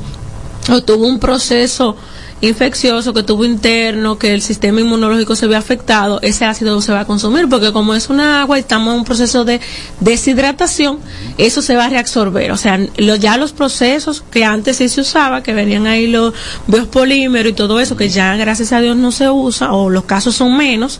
o 0.69 0.83
tuvo 0.83 1.07
un 1.07 1.19
proceso 1.19 1.95
infeccioso 2.41 3.13
que 3.13 3.23
tuvo 3.23 3.45
interno, 3.45 4.17
que 4.17 4.33
el 4.33 4.41
sistema 4.41 4.81
inmunológico 4.81 5.35
se 5.35 5.47
ve 5.47 5.55
afectado, 5.55 6.19
ese 6.21 6.45
ácido 6.45 6.79
se 6.81 6.91
va 6.91 7.01
a 7.01 7.05
consumir, 7.05 7.49
porque 7.49 7.71
como 7.71 7.95
es 7.95 8.09
una 8.09 8.41
agua 8.41 8.57
y 8.57 8.61
estamos 8.61 8.93
en 8.93 8.99
un 8.99 9.05
proceso 9.05 9.43
de 9.43 9.59
deshidratación, 9.99 10.99
eso 11.37 11.61
se 11.61 11.75
va 11.75 11.85
a 11.85 11.89
reabsorber. 11.89 12.51
O 12.51 12.57
sea, 12.57 12.79
ya 13.19 13.37
los 13.37 13.53
procesos 13.53 14.23
que 14.29 14.45
antes 14.45 14.77
sí 14.77 14.89
se 14.89 15.01
usaba, 15.01 15.41
que 15.41 15.53
venían 15.53 15.87
ahí 15.87 16.07
los 16.07 16.33
biopolímeros 16.67 17.51
y 17.51 17.55
todo 17.55 17.79
eso, 17.79 17.97
que 17.97 18.09
ya 18.09 18.35
gracias 18.35 18.71
a 18.71 18.81
Dios 18.81 18.95
no 18.95 19.11
se 19.11 19.29
usa, 19.29 19.73
o 19.73 19.89
los 19.89 20.05
casos 20.05 20.35
son 20.35 20.55
menos, 20.57 20.99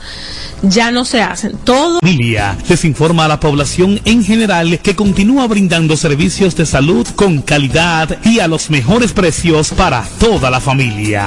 ya 0.64 0.92
no 0.92 1.06
se 1.06 1.22
hacen. 1.22 1.58
Todo. 1.64 2.00
Familia 2.00 2.58
les 2.68 2.84
informa 2.86 3.26
a 3.26 3.28
la 3.28 3.40
población 3.40 4.00
en 4.06 4.24
general 4.24 4.80
que 4.80 4.96
continúa 4.96 5.48
brindando 5.48 5.96
servicios 5.98 6.56
de 6.56 6.66
salud 6.66 7.08
con 7.16 7.42
calidad 7.42 8.18
y 8.24 8.40
a 8.40 8.48
los 8.48 8.70
mejores 8.70 9.14
precios 9.14 9.70
para 9.72 10.04
toda 10.20 10.50
la 10.50 10.60
familia. 10.60 11.27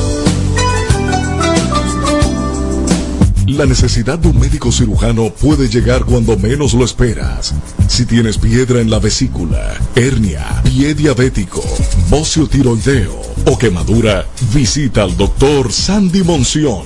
La 3.57 3.65
necesidad 3.65 4.17
de 4.17 4.29
un 4.29 4.39
médico 4.39 4.71
cirujano 4.71 5.29
puede 5.29 5.67
llegar 5.67 6.05
cuando 6.05 6.37
menos 6.37 6.73
lo 6.73 6.85
esperas. 6.85 7.53
Si 7.89 8.05
tienes 8.05 8.37
piedra 8.37 8.79
en 8.79 8.89
la 8.89 8.97
vesícula, 8.97 9.73
hernia, 9.93 10.61
pie 10.63 10.95
diabético, 10.95 11.61
bocio 12.09 12.47
tiroideo 12.47 13.21
o 13.45 13.57
quemadura, 13.57 14.25
visita 14.53 15.03
al 15.03 15.17
doctor 15.17 15.73
Sandy 15.73 16.23
Monción, 16.23 16.85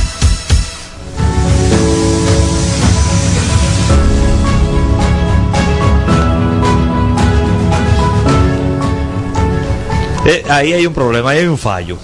Eh, 10.25 10.43
ahí 10.49 10.73
hay 10.73 10.85
un 10.85 10.93
problema, 10.93 11.31
ahí 11.31 11.39
hay 11.39 11.47
un 11.47 11.57
fallo. 11.57 11.97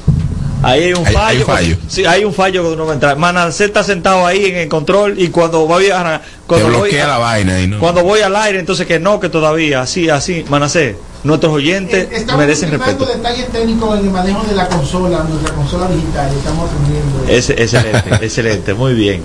Ahí 0.63 0.85
hay 0.85 0.93
un 0.93 1.05
Hay- 1.05 1.13
fallo. 1.13 1.27
hay 1.27 1.37
un 1.37 1.45
fallo. 1.45 1.77
Sí, 1.87 2.05
hay 2.05 2.25
un 2.25 2.33
fallo 2.33 2.61
cuando 2.61 2.75
uno 2.75 2.85
va 2.87 2.91
a 2.91 2.95
entrar. 2.95 3.15
Manancé 3.17 3.65
está 3.65 3.83
sentado 3.83 4.25
ahí 4.25 4.45
en 4.45 4.55
el 4.57 4.67
control 4.67 5.13
y 5.19 5.27
cuando 5.27 5.67
voy 5.67 5.89
a 5.91 6.21
cuando 6.47 6.67
Te 6.71 6.77
voy 6.77 6.97
a- 6.97 7.07
la 7.07 7.17
vaina 7.19 7.61
y 7.61 7.67
no. 7.67 7.79
Cuando 7.79 8.03
voy 8.03 8.21
al 8.21 8.35
aire, 8.35 8.59
entonces 8.59 8.87
que 8.87 8.99
no, 8.99 9.19
que 9.19 9.29
todavía, 9.29 9.81
así, 9.81 10.09
así, 10.09 10.43
Manancé, 10.49 10.97
nuestros 11.23 11.53
oyentes 11.53 12.07
Estamos 12.11 12.39
merecen 12.39 12.71
respeto. 12.71 13.05
detalles 13.05 13.49
técnicos 13.49 13.99
en 13.99 14.05
el 14.07 14.11
manejo 14.11 14.43
de 14.47 14.55
la 14.55 14.67
consola, 14.67 15.23
nuestra 15.29 15.53
consola 15.53 15.87
digital. 15.89 16.31
Estamos 16.35 16.69
atendiendo. 16.71 17.23
Es, 17.29 17.49
excelente, 17.51 18.15
excelente, 18.25 18.73
muy 18.73 18.93
bien. 18.95 19.21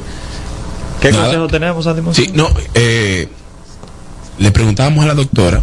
¿Qué 1.01 1.13
Nada. 1.13 1.25
consejo 1.25 1.47
tenemos, 1.49 1.87
Andy? 1.87 2.03
Sí, 2.13 2.31
no, 2.35 2.49
eh, 2.75 3.27
le 4.39 4.51
preguntábamos 4.53 5.03
a 5.05 5.09
la 5.09 5.15
doctora 5.15 5.63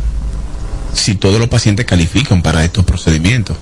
si 0.93 1.15
todos 1.15 1.39
los 1.39 1.49
pacientes 1.49 1.85
califican 1.85 2.41
para 2.41 2.63
estos 2.63 2.85
procedimientos. 2.85 3.57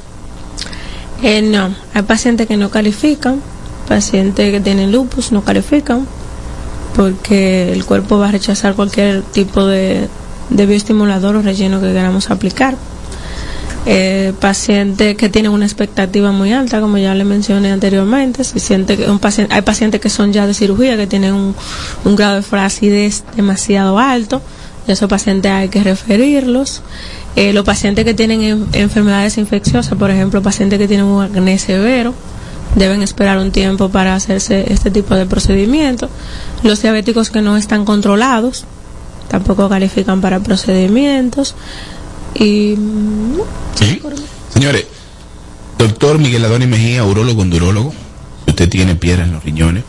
Eh, 1.21 1.41
no, 1.41 1.73
hay 1.93 2.03
pacientes 2.03 2.47
que 2.47 2.57
no 2.57 2.69
califican, 2.69 3.41
pacientes 3.87 4.51
que 4.51 4.59
tienen 4.59 4.91
lupus 4.91 5.31
no 5.31 5.43
califican, 5.43 6.07
porque 6.95 7.71
el 7.71 7.85
cuerpo 7.85 8.17
va 8.19 8.29
a 8.29 8.31
rechazar 8.31 8.75
cualquier 8.75 9.21
tipo 9.21 9.65
de, 9.65 10.07
de 10.49 10.65
bioestimulador 10.65 11.35
o 11.35 11.41
relleno 11.41 11.81
que 11.81 11.91
queramos 11.93 12.29
aplicar. 12.29 12.75
Eh, 13.89 14.33
pacientes 14.41 15.15
que 15.15 15.29
tienen 15.29 15.51
una 15.51 15.65
expectativa 15.65 16.33
muy 16.33 16.51
alta, 16.51 16.81
como 16.81 16.97
ya 16.97 17.15
le 17.15 17.23
mencioné 17.23 17.71
anteriormente, 17.71 18.43
si 18.43 18.73
hay 18.73 19.61
pacientes 19.61 20.01
que 20.01 20.09
son 20.09 20.33
ya 20.33 20.45
de 20.45 20.53
cirugía, 20.53 20.97
que 20.97 21.07
tienen 21.07 21.33
un, 21.33 21.55
un 22.03 22.15
grado 22.17 22.35
de 22.35 22.41
flacidez 22.41 23.23
demasiado 23.37 23.97
alto, 23.97 24.41
esos 24.88 25.10
pacientes 25.10 25.52
hay 25.52 25.69
que 25.69 25.84
referirlos. 25.84 26.82
Eh, 27.36 27.54
los 27.54 27.63
pacientes 27.65 28.06
que 28.06 28.13
tienen 28.13 28.41
en- 28.41 28.67
enfermedades 28.73 29.38
infecciosas, 29.38 29.97
por 29.97 30.10
ejemplo, 30.12 30.41
pacientes 30.41 30.80
que 30.80 30.88
tienen 30.88 31.06
un 31.06 31.23
acné 31.23 31.58
severo, 31.60 32.13
deben 32.76 33.02
esperar 33.02 33.38
un 33.39 33.52
tiempo 33.52 33.89
para 33.89 34.15
hacerse 34.15 34.71
este 34.71 34.91
tipo 34.91 35.15
de 35.15 35.26
procedimientos. 35.26 36.10
Los 36.63 36.82
diabéticos 36.82 37.30
que 37.30 37.41
no 37.41 37.58
están 37.58 37.86
controlados 37.86 38.65
tampoco 39.30 39.67
califican 39.69 40.21
para 40.21 40.39
procedimientos. 40.39 41.56
Y 42.36 42.76
mm, 42.78 43.38
¿Sí? 43.76 44.02
Señores, 44.54 44.86
doctor 45.78 46.17
Miguel 46.19 46.45
Adonis 46.45 46.67
Mejía, 46.67 47.04
urólogo 47.04 47.41
endurólogo. 47.43 47.93
Usted 48.47 48.69
tiene 48.69 48.95
piedra 48.95 49.23
en 49.26 49.34
los 49.34 49.43
riñones, 49.43 49.84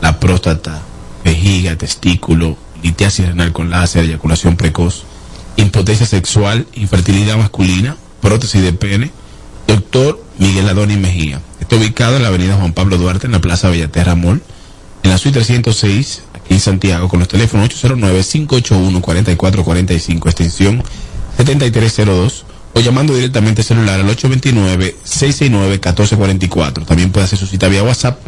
la 0.00 0.18
próstata, 0.18 0.80
vejiga, 1.24 1.76
testículo, 1.76 2.56
litiasis 2.82 3.26
renal 3.26 3.52
con 3.52 3.70
láser, 3.70 4.04
eyaculación 4.04 4.56
precoz, 4.56 5.04
impotencia 5.56 6.06
sexual, 6.06 6.66
infertilidad 6.74 7.36
masculina, 7.36 7.96
prótesis 8.20 8.62
de 8.62 8.72
pene, 8.72 9.10
doctor 9.66 10.22
Miguel 10.38 10.68
Adonis 10.68 10.98
Mejía. 10.98 11.40
Está 11.60 11.74
ubicado 11.76 12.16
en 12.16 12.22
la 12.22 12.28
avenida 12.28 12.56
Juan 12.56 12.72
Pablo 12.72 12.96
Duarte, 12.98 13.26
en 13.26 13.32
la 13.32 13.40
Plaza 13.40 13.68
Bellaterra 13.68 14.14
Mall, 14.14 14.40
en 15.02 15.10
la 15.10 15.18
suite 15.18 15.40
306, 15.40 16.22
aquí 16.34 16.54
en 16.54 16.60
Santiago, 16.60 17.08
con 17.08 17.18
los 17.18 17.28
teléfonos 17.28 17.68
809-581-4445, 17.70 20.26
extensión 20.26 20.82
7302, 21.36 22.44
o 22.74 22.80
llamando 22.80 23.14
directamente 23.14 23.62
celular 23.62 24.00
al 24.00 24.08
829-669-1444. 24.16 26.86
También 26.86 27.12
puede 27.12 27.26
hacer 27.26 27.38
su 27.38 27.46
cita 27.46 27.68
vía 27.68 27.82
WhatsApp 27.82 28.18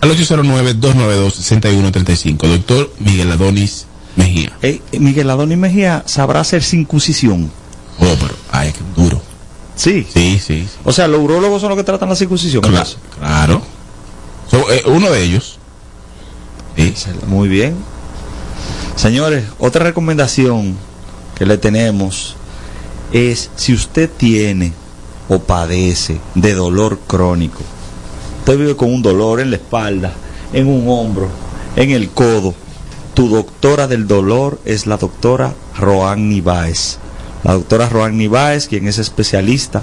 al 0.00 0.10
809-292-6135. 0.10 2.48
Doctor 2.48 2.92
Miguel 2.98 3.30
Adonis 3.30 3.86
Mejía. 4.16 4.52
Eh, 4.62 4.80
Miguel 4.98 5.30
Adonis 5.30 5.58
Mejía 5.58 6.02
sabrá 6.06 6.40
hacer 6.40 6.62
circuncisión. 6.62 7.50
Oh, 7.98 8.16
pero, 8.20 8.34
ay, 8.50 8.72
qué 8.72 9.00
duro. 9.00 9.20
Sí. 9.74 10.06
Sí, 10.12 10.38
sí. 10.38 10.66
O 10.84 10.92
sea, 10.92 11.08
los 11.08 11.20
urólogos 11.20 11.60
son 11.60 11.70
los 11.70 11.78
que 11.78 11.84
tratan 11.84 12.08
la 12.08 12.16
circuncisión. 12.16 12.62
Claro. 12.62 12.90
claro. 13.18 13.62
So, 14.50 14.70
eh, 14.70 14.82
uno 14.86 15.10
de 15.10 15.22
ellos. 15.22 15.58
Sí. 16.76 16.94
Muy 17.26 17.48
bien. 17.48 17.74
Señores, 18.96 19.44
otra 19.58 19.84
recomendación 19.84 20.76
que 21.34 21.46
le 21.46 21.58
tenemos 21.58 22.36
es 23.12 23.50
si 23.56 23.72
usted 23.72 24.10
tiene 24.10 24.72
o 25.28 25.38
padece 25.38 26.18
de 26.34 26.54
dolor 26.54 26.98
crónico, 27.06 27.62
usted 28.40 28.58
vive 28.58 28.76
con 28.76 28.92
un 28.92 29.02
dolor 29.02 29.40
en 29.40 29.50
la 29.50 29.56
espalda, 29.56 30.12
en 30.52 30.68
un 30.68 30.88
hombro, 30.88 31.28
en 31.76 31.90
el 31.90 32.10
codo, 32.10 32.54
tu 33.14 33.28
doctora 33.28 33.86
del 33.88 34.06
dolor 34.06 34.58
es 34.64 34.86
la 34.86 34.96
doctora 34.96 35.54
Roan 35.78 36.28
Nibáez. 36.28 36.98
La 37.44 37.54
doctora 37.54 37.88
Roan 37.88 38.16
Nibáez, 38.16 38.68
quien 38.68 38.86
es 38.86 38.98
especialista 38.98 39.82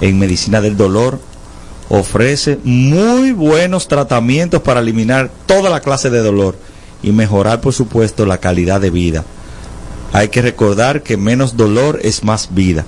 en 0.00 0.18
medicina 0.18 0.60
del 0.60 0.76
dolor, 0.76 1.20
ofrece 1.88 2.58
muy 2.62 3.32
buenos 3.32 3.88
tratamientos 3.88 4.62
para 4.62 4.80
eliminar 4.80 5.30
toda 5.46 5.70
la 5.70 5.80
clase 5.80 6.10
de 6.10 6.20
dolor 6.20 6.56
y 7.02 7.12
mejorar, 7.12 7.60
por 7.60 7.72
supuesto, 7.72 8.26
la 8.26 8.38
calidad 8.38 8.80
de 8.80 8.90
vida. 8.90 9.24
Hay 10.12 10.28
que 10.28 10.42
recordar 10.42 11.02
que 11.02 11.16
menos 11.16 11.56
dolor 11.56 11.98
es 12.02 12.24
más 12.24 12.54
vida. 12.54 12.84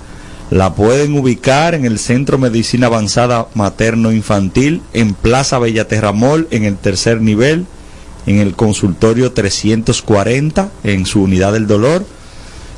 La 0.51 0.75
pueden 0.75 1.17
ubicar 1.17 1.73
en 1.73 1.85
el 1.85 1.97
Centro 1.99 2.37
Medicina 2.37 2.87
Avanzada 2.87 3.47
Materno 3.55 4.11
Infantil, 4.11 4.81
en 4.93 5.13
Plaza 5.13 5.57
Bellaterramol, 5.57 6.47
en 6.51 6.63
el 6.63 6.77
tercer 6.77 7.21
nivel, 7.21 7.65
en 8.25 8.39
el 8.39 8.55
consultorio 8.55 9.31
340, 9.31 10.71
en 10.83 11.05
su 11.05 11.21
unidad 11.21 11.53
del 11.53 11.67
dolor. 11.67 12.03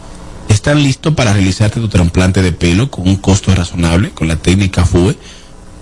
están 0.48 0.82
listos 0.82 1.14
para 1.14 1.32
realizarte 1.32 1.80
tu 1.80 1.88
trasplante 1.88 2.40
de 2.40 2.52
pelo 2.52 2.90
con 2.90 3.06
un 3.06 3.16
costo 3.16 3.54
razonable, 3.54 4.10
con 4.10 4.28
la 4.28 4.36
técnica 4.36 4.84
FUE, 4.84 5.16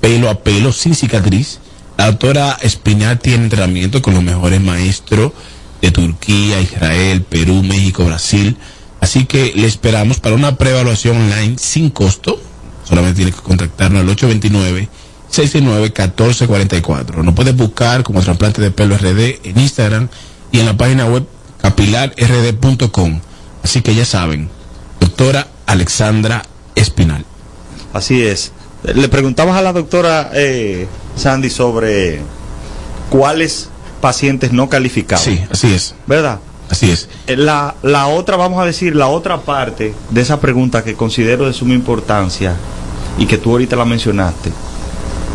pelo 0.00 0.30
a 0.30 0.40
pelo, 0.42 0.72
sin 0.72 0.94
cicatriz. 0.94 1.58
La 1.96 2.06
doctora 2.06 2.56
Espinal 2.62 3.18
tiene 3.18 3.44
entrenamiento 3.44 4.00
con 4.00 4.14
los 4.14 4.22
mejores 4.22 4.60
maestros 4.60 5.32
de 5.82 5.90
Turquía, 5.90 6.60
Israel, 6.60 7.22
Perú, 7.22 7.62
México, 7.62 8.04
Brasil. 8.04 8.56
Así 9.00 9.24
que 9.24 9.52
le 9.54 9.66
esperamos 9.66 10.20
para 10.20 10.34
una 10.34 10.56
preevaluación 10.56 11.16
online 11.16 11.56
sin 11.58 11.90
costo. 11.90 12.40
Solamente 12.84 13.16
tiene 13.16 13.32
que 13.32 13.42
contactarnos 13.42 14.00
al 14.00 14.08
829 14.08 14.88
669-1444. 15.30 17.22
Nos 17.22 17.34
puedes 17.34 17.56
buscar 17.56 18.02
como 18.02 18.20
trasplante 18.20 18.60
de 18.60 18.70
pelo 18.70 18.96
RD 18.96 19.40
en 19.44 19.60
Instagram 19.60 20.08
y 20.52 20.60
en 20.60 20.66
la 20.66 20.76
página 20.76 21.06
web 21.06 21.26
capilarrd.com. 21.62 23.20
Así 23.62 23.82
que 23.82 23.94
ya 23.94 24.04
saben, 24.04 24.50
doctora 24.98 25.46
Alexandra 25.66 26.42
Espinal. 26.74 27.24
Así 27.92 28.22
es. 28.22 28.52
Le 28.82 29.08
preguntamos 29.08 29.56
a 29.56 29.62
la 29.62 29.72
doctora 29.72 30.30
eh, 30.32 30.86
Sandy 31.16 31.50
sobre 31.50 32.20
cuáles 33.10 33.68
pacientes 34.00 34.52
no 34.52 34.68
calificados. 34.68 35.24
Sí, 35.24 35.40
así 35.50 35.72
es. 35.72 35.94
¿Verdad? 36.06 36.40
Así 36.70 36.90
es. 36.90 37.08
Eh, 37.26 37.36
La, 37.36 37.74
la 37.82 38.06
otra, 38.06 38.36
vamos 38.36 38.60
a 38.62 38.64
decir, 38.64 38.96
la 38.96 39.08
otra 39.08 39.40
parte 39.42 39.94
de 40.10 40.20
esa 40.20 40.40
pregunta 40.40 40.82
que 40.84 40.94
considero 40.94 41.46
de 41.46 41.52
suma 41.52 41.74
importancia 41.74 42.56
y 43.18 43.26
que 43.26 43.36
tú 43.38 43.50
ahorita 43.50 43.76
la 43.76 43.84
mencionaste, 43.84 44.50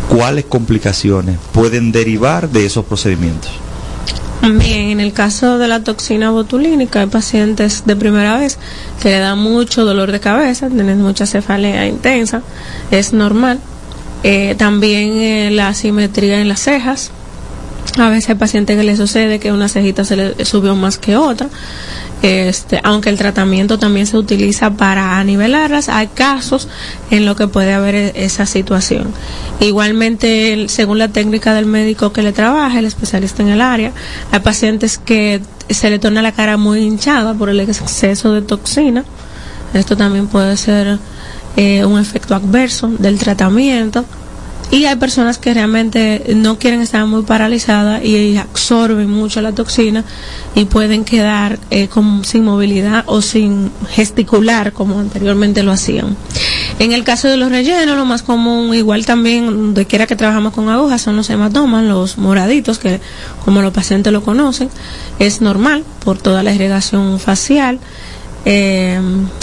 ¿cuáles 0.08 0.46
complicaciones 0.46 1.38
pueden 1.52 1.92
derivar 1.92 2.48
de 2.48 2.66
esos 2.66 2.84
procedimientos? 2.84 3.50
Bien, 4.42 4.90
en 4.90 5.00
el 5.00 5.12
caso 5.12 5.58
de 5.58 5.66
la 5.66 5.82
toxina 5.82 6.30
botulínica, 6.30 7.00
hay 7.00 7.06
pacientes 7.06 7.84
de 7.84 7.96
primera 7.96 8.38
vez 8.38 8.58
que 9.02 9.10
le 9.10 9.18
da 9.18 9.34
mucho 9.34 9.84
dolor 9.84 10.12
de 10.12 10.20
cabeza, 10.20 10.68
tienen 10.68 11.02
mucha 11.02 11.26
cefalea 11.26 11.86
intensa, 11.86 12.42
es 12.90 13.12
normal. 13.12 13.58
Eh, 14.22 14.54
también 14.56 15.12
eh, 15.18 15.50
la 15.50 15.68
asimetría 15.68 16.40
en 16.40 16.48
las 16.48 16.60
cejas. 16.60 17.10
A 17.98 18.10
veces 18.10 18.30
hay 18.30 18.34
pacientes 18.34 18.76
que 18.76 18.82
le 18.84 18.96
sucede 18.96 19.38
que 19.38 19.52
una 19.52 19.68
cejita 19.68 20.04
se 20.04 20.16
le 20.16 20.44
subió 20.44 20.74
más 20.76 20.98
que 20.98 21.16
otra. 21.16 21.48
Este, 22.22 22.80
aunque 22.82 23.08
el 23.10 23.18
tratamiento 23.18 23.78
también 23.78 24.06
se 24.06 24.16
utiliza 24.16 24.70
para 24.70 25.22
nivelarlas, 25.24 25.88
hay 25.88 26.08
casos 26.08 26.68
en 27.10 27.24
los 27.24 27.36
que 27.36 27.46
puede 27.46 27.72
haber 27.72 27.94
e- 27.94 28.12
esa 28.16 28.46
situación. 28.46 29.12
Igualmente, 29.60 30.66
según 30.68 30.98
la 30.98 31.08
técnica 31.08 31.54
del 31.54 31.66
médico 31.66 32.12
que 32.12 32.22
le 32.22 32.32
trabaja, 32.32 32.78
el 32.78 32.84
especialista 32.86 33.42
en 33.42 33.48
el 33.48 33.60
área, 33.60 33.92
hay 34.32 34.40
pacientes 34.40 34.98
que 34.98 35.40
se 35.68 35.90
le 35.90 35.98
torna 35.98 36.22
la 36.22 36.32
cara 36.32 36.56
muy 36.56 36.80
hinchada 36.80 37.34
por 37.34 37.48
el 37.48 37.60
exceso 37.60 38.32
de 38.32 38.42
toxina. 38.42 39.04
Esto 39.74 39.96
también 39.96 40.26
puede 40.26 40.56
ser 40.56 40.98
eh, 41.56 41.84
un 41.84 41.98
efecto 41.98 42.34
adverso 42.34 42.88
del 42.88 43.18
tratamiento. 43.18 44.04
Y 44.68 44.84
hay 44.84 44.96
personas 44.96 45.38
que 45.38 45.54
realmente 45.54 46.24
no 46.34 46.58
quieren 46.58 46.80
estar 46.80 47.06
muy 47.06 47.22
paralizadas 47.22 48.04
y 48.04 48.36
absorben 48.36 49.08
mucho 49.08 49.40
la 49.40 49.52
toxina 49.52 50.04
y 50.56 50.64
pueden 50.64 51.04
quedar 51.04 51.60
eh, 51.70 51.86
con- 51.86 52.24
sin 52.24 52.44
movilidad 52.44 53.04
o 53.06 53.22
sin 53.22 53.70
gesticular 53.90 54.72
como 54.72 54.98
anteriormente 54.98 55.62
lo 55.62 55.70
hacían. 55.70 56.16
En 56.80 56.92
el 56.92 57.04
caso 57.04 57.28
de 57.28 57.36
los 57.36 57.50
rellenos, 57.50 57.96
lo 57.96 58.04
más 58.04 58.22
común, 58.24 58.74
igual 58.74 59.06
también 59.06 59.46
donde 59.46 59.86
quiera 59.86 60.06
que 60.08 60.16
trabajamos 60.16 60.52
con 60.52 60.68
agujas, 60.68 61.00
son 61.00 61.16
los 61.16 61.30
hematomas, 61.30 61.84
los 61.84 62.18
moraditos, 62.18 62.78
que 62.80 63.00
como 63.44 63.62
los 63.62 63.72
pacientes 63.72 64.12
lo 64.12 64.22
conocen, 64.24 64.68
es 65.20 65.40
normal 65.40 65.84
por 66.04 66.18
toda 66.18 66.42
la 66.42 66.52
irrigación 66.52 67.20
facial 67.20 67.78
eh, 68.48 69.00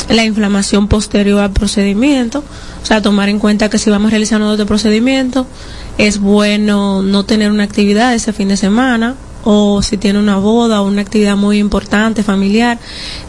la 0.09 0.23
inflamación 0.25 0.87
posterior 0.87 1.41
al 1.41 1.51
procedimiento. 1.51 2.43
O 2.83 2.85
sea, 2.85 3.01
tomar 3.01 3.29
en 3.29 3.39
cuenta 3.39 3.69
que 3.69 3.77
si 3.77 3.89
vamos 3.89 4.11
realizando 4.11 4.49
otro 4.49 4.65
procedimiento, 4.65 5.47
es 5.97 6.19
bueno 6.19 7.01
no 7.01 7.23
tener 7.23 7.49
una 7.49 7.63
actividad 7.63 8.13
ese 8.13 8.33
fin 8.33 8.49
de 8.49 8.57
semana 8.57 9.15
o 9.43 9.81
si 9.81 9.97
tiene 9.97 10.19
una 10.19 10.37
boda 10.37 10.81
o 10.81 10.87
una 10.87 11.01
actividad 11.01 11.35
muy 11.35 11.57
importante 11.57 12.23
familiar, 12.23 12.79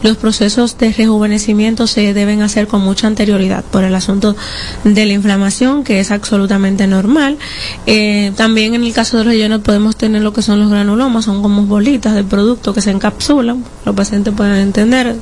los 0.03 0.17
procesos 0.17 0.77
de 0.77 0.91
rejuvenecimiento 0.91 1.87
se 1.87 2.13
deben 2.13 2.41
hacer 2.41 2.67
con 2.67 2.81
mucha 2.81 3.07
anterioridad 3.07 3.63
por 3.63 3.83
el 3.83 3.95
asunto 3.95 4.35
de 4.83 5.05
la 5.05 5.13
inflamación, 5.13 5.83
que 5.83 5.99
es 5.99 6.11
absolutamente 6.11 6.87
normal. 6.87 7.37
Eh, 7.85 8.31
también 8.35 8.75
en 8.75 8.83
el 8.83 8.93
caso 8.93 9.17
de 9.17 9.23
los 9.23 9.33
rellenos 9.33 9.61
podemos 9.61 9.95
tener 9.95 10.21
lo 10.21 10.33
que 10.33 10.41
son 10.41 10.59
los 10.59 10.69
granulomas, 10.69 11.25
son 11.25 11.41
como 11.41 11.63
bolitas 11.63 12.15
de 12.15 12.23
producto 12.23 12.73
que 12.73 12.81
se 12.81 12.91
encapsulan, 12.91 13.63
los 13.85 13.95
pacientes 13.95 14.33
pueden 14.33 14.55
entender. 14.55 15.15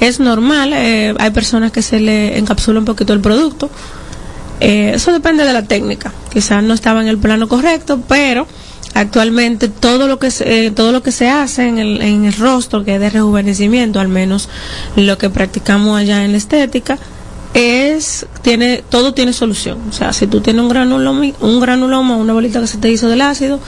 Es 0.00 0.20
normal, 0.20 0.72
eh, 0.74 1.14
hay 1.18 1.30
personas 1.30 1.72
que 1.72 1.82
se 1.82 2.00
le 2.00 2.38
encapsula 2.38 2.78
un 2.78 2.84
poquito 2.84 3.12
el 3.12 3.20
producto. 3.20 3.70
Eh, 4.60 4.92
eso 4.94 5.12
depende 5.12 5.44
de 5.44 5.52
la 5.52 5.64
técnica. 5.64 6.12
Quizás 6.32 6.62
no 6.62 6.74
estaba 6.74 7.00
en 7.00 7.08
el 7.08 7.18
plano 7.18 7.48
correcto, 7.48 8.02
pero 8.06 8.46
actualmente 8.94 9.68
todo 9.68 10.08
lo 10.08 10.18
que 10.18 10.30
se, 10.30 10.66
eh, 10.66 10.70
todo 10.70 10.92
lo 10.92 11.02
que 11.02 11.12
se 11.12 11.28
hace 11.28 11.68
en 11.68 11.78
el, 11.78 12.02
en 12.02 12.24
el 12.24 12.32
rostro 12.34 12.84
que 12.84 12.94
es 12.94 13.00
de 13.00 13.10
rejuvenecimiento, 13.10 14.00
al 14.00 14.08
menos 14.08 14.48
lo 14.96 15.18
que 15.18 15.30
practicamos 15.30 15.98
allá 15.98 16.24
en 16.24 16.32
la 16.32 16.38
estética, 16.38 16.98
es 17.54 18.26
tiene 18.42 18.84
todo 18.88 19.12
tiene 19.12 19.32
solución. 19.32 19.78
O 19.88 19.92
sea, 19.92 20.12
si 20.12 20.26
tú 20.26 20.40
tienes 20.40 20.62
un 20.62 20.68
granuloma, 20.68 21.26
un 21.40 21.60
granuloma, 21.60 22.16
una 22.16 22.32
bolita 22.32 22.60
que 22.60 22.66
se 22.66 22.78
te 22.78 22.90
hizo 22.90 23.08
del 23.08 23.20
ácido, 23.20 23.60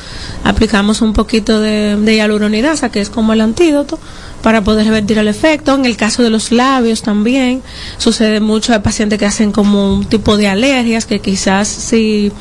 aplicamos 0.44 1.02
un 1.02 1.12
poquito 1.12 1.60
de, 1.60 1.96
de 1.96 2.16
hialuronidasa, 2.16 2.90
que 2.90 3.00
es 3.00 3.10
como 3.10 3.32
el 3.32 3.40
antídoto, 3.40 3.98
para 4.42 4.62
poder 4.62 4.86
revertir 4.86 5.18
el 5.18 5.28
efecto. 5.28 5.74
En 5.74 5.84
el 5.84 5.96
caso 5.96 6.22
de 6.22 6.30
los 6.30 6.52
labios 6.52 7.02
también 7.02 7.62
sucede 7.98 8.40
mucho. 8.40 8.72
Hay 8.72 8.80
pacientes 8.80 9.18
que 9.18 9.26
hacen 9.26 9.52
como 9.52 9.94
un 9.94 10.04
tipo 10.04 10.36
de 10.36 10.48
alergias 10.48 11.06
que 11.06 11.20
quizás 11.20 11.68
si 11.68 12.32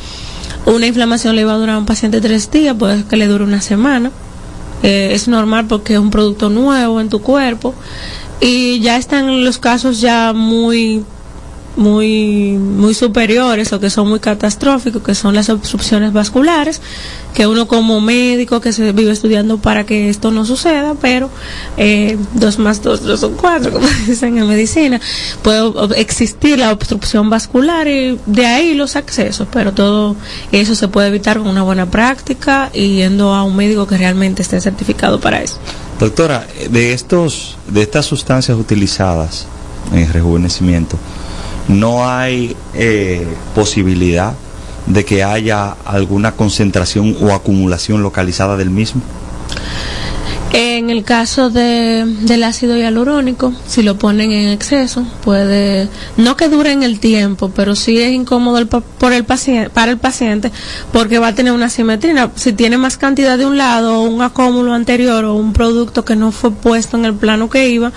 una 0.65 0.87
inflamación 0.87 1.35
le 1.35 1.41
iba 1.41 1.53
a 1.53 1.57
durar 1.57 1.75
a 1.75 1.79
un 1.79 1.85
paciente 1.85 2.21
tres 2.21 2.49
días, 2.51 2.75
puede 2.77 3.03
que 3.05 3.17
le 3.17 3.27
dure 3.27 3.43
una 3.43 3.61
semana. 3.61 4.11
Eh, 4.83 5.09
es 5.13 5.27
normal 5.27 5.67
porque 5.67 5.93
es 5.93 5.99
un 5.99 6.09
producto 6.09 6.49
nuevo 6.49 6.99
en 7.01 7.09
tu 7.09 7.21
cuerpo. 7.21 7.73
Y 8.39 8.79
ya 8.79 8.97
están 8.97 9.45
los 9.45 9.57
casos 9.59 10.01
ya 10.01 10.33
muy 10.33 11.03
muy 11.75 12.57
muy 12.57 12.93
superiores 12.93 13.71
o 13.73 13.79
que 13.79 13.89
son 13.89 14.09
muy 14.09 14.19
catastróficos, 14.19 15.01
que 15.01 15.15
son 15.15 15.35
las 15.35 15.49
obstrucciones 15.49 16.13
vasculares, 16.13 16.81
que 17.33 17.47
uno 17.47 17.67
como 17.67 18.01
médico 18.01 18.59
que 18.61 18.73
se 18.73 18.91
vive 18.91 19.11
estudiando 19.11 19.57
para 19.57 19.85
que 19.85 20.09
esto 20.09 20.31
no 20.31 20.45
suceda, 20.45 20.95
pero 20.99 21.29
eh, 21.77 22.17
dos 22.33 22.59
más 22.59 22.81
dos 22.81 23.01
no 23.01 23.17
son 23.17 23.35
cuatro, 23.35 23.71
como 23.71 23.87
dicen 24.07 24.37
en 24.37 24.47
medicina, 24.47 24.99
puede 25.41 25.71
existir 25.99 26.59
la 26.59 26.71
obstrucción 26.71 27.29
vascular 27.29 27.87
y 27.87 28.19
de 28.25 28.45
ahí 28.45 28.73
los 28.73 28.95
accesos, 28.95 29.47
pero 29.51 29.73
todo 29.73 30.15
eso 30.51 30.75
se 30.75 30.87
puede 30.87 31.07
evitar 31.07 31.37
con 31.37 31.47
una 31.47 31.63
buena 31.63 31.89
práctica 31.89 32.69
y 32.73 32.97
yendo 32.97 33.33
a 33.33 33.43
un 33.43 33.55
médico 33.55 33.87
que 33.87 33.97
realmente 33.97 34.41
esté 34.41 34.59
certificado 34.59 35.19
para 35.19 35.41
eso. 35.41 35.57
Doctora, 35.99 36.47
de 36.69 36.93
estos 36.93 37.57
de 37.67 37.83
estas 37.83 38.05
sustancias 38.05 38.57
utilizadas 38.57 39.45
en 39.93 40.11
rejuvenecimiento, 40.11 40.97
no 41.71 42.09
hay 42.09 42.55
eh, 42.73 43.27
posibilidad 43.55 44.33
de 44.85 45.05
que 45.05 45.23
haya 45.23 45.75
alguna 45.85 46.33
concentración 46.33 47.15
o 47.21 47.33
acumulación 47.33 48.03
localizada 48.03 48.57
del 48.57 48.69
mismo? 48.69 49.01
En 50.53 50.89
el 50.89 51.05
caso 51.05 51.49
de, 51.49 52.03
del 52.05 52.43
ácido 52.43 52.75
hialurónico, 52.75 53.53
si 53.67 53.83
lo 53.83 53.97
ponen 53.97 54.33
en 54.33 54.49
exceso, 54.49 55.05
puede, 55.23 55.87
no 56.17 56.35
que 56.35 56.49
dure 56.49 56.73
en 56.73 56.83
el 56.83 56.99
tiempo, 56.99 57.53
pero 57.55 57.73
sí 57.73 57.97
es 58.01 58.11
incómodo 58.11 58.57
el, 58.57 58.67
por 58.67 59.13
el 59.13 59.23
paciente, 59.23 59.69
para 59.69 59.91
el 59.91 59.97
paciente 59.97 60.51
porque 60.91 61.19
va 61.19 61.27
a 61.27 61.35
tener 61.35 61.53
una 61.53 61.69
simetría. 61.69 62.31
Si 62.35 62.51
tiene 62.51 62.77
más 62.77 62.97
cantidad 62.97 63.37
de 63.37 63.45
un 63.45 63.57
lado, 63.57 64.01
o 64.01 64.03
un 64.03 64.21
acúmulo 64.21 64.73
anterior 64.73 65.23
o 65.23 65.35
un 65.35 65.53
producto 65.53 66.03
que 66.03 66.17
no 66.17 66.33
fue 66.33 66.51
puesto 66.51 66.97
en 66.97 67.05
el 67.05 67.13
plano 67.13 67.49
que 67.49 67.69
iba, 67.69 67.93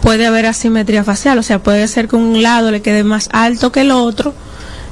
puede 0.00 0.26
haber 0.26 0.46
asimetría 0.46 1.02
facial. 1.02 1.38
O 1.38 1.42
sea, 1.42 1.60
puede 1.60 1.88
ser 1.88 2.06
que 2.06 2.14
un 2.14 2.40
lado 2.40 2.70
le 2.70 2.82
quede 2.82 3.02
más 3.02 3.28
alto 3.32 3.72
que 3.72 3.80
el 3.80 3.90
otro 3.90 4.32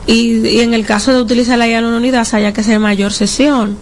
y, 0.09 0.47
y 0.49 0.61
en 0.61 0.75
el 0.75 0.85
caso 0.85 1.13
de 1.13 1.23
utilizar 1.23 1.59
la 1.59 1.69
hialuronidasa 1.69 2.39
haya 2.39 2.53
que 2.53 2.63
hacer 2.63 2.81
mayor 2.81 3.13
sesión 3.13 3.79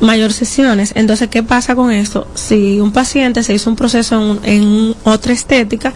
mayor 0.00 0.32
sesiones. 0.32 0.92
Entonces, 0.96 1.28
¿qué 1.28 1.42
pasa 1.42 1.74
con 1.74 1.90
esto? 1.90 2.26
Si 2.34 2.80
un 2.80 2.92
paciente 2.92 3.42
se 3.42 3.54
hizo 3.54 3.70
un 3.70 3.76
proceso 3.76 4.38
en, 4.42 4.94
otra 5.04 5.32
estética 5.32 5.92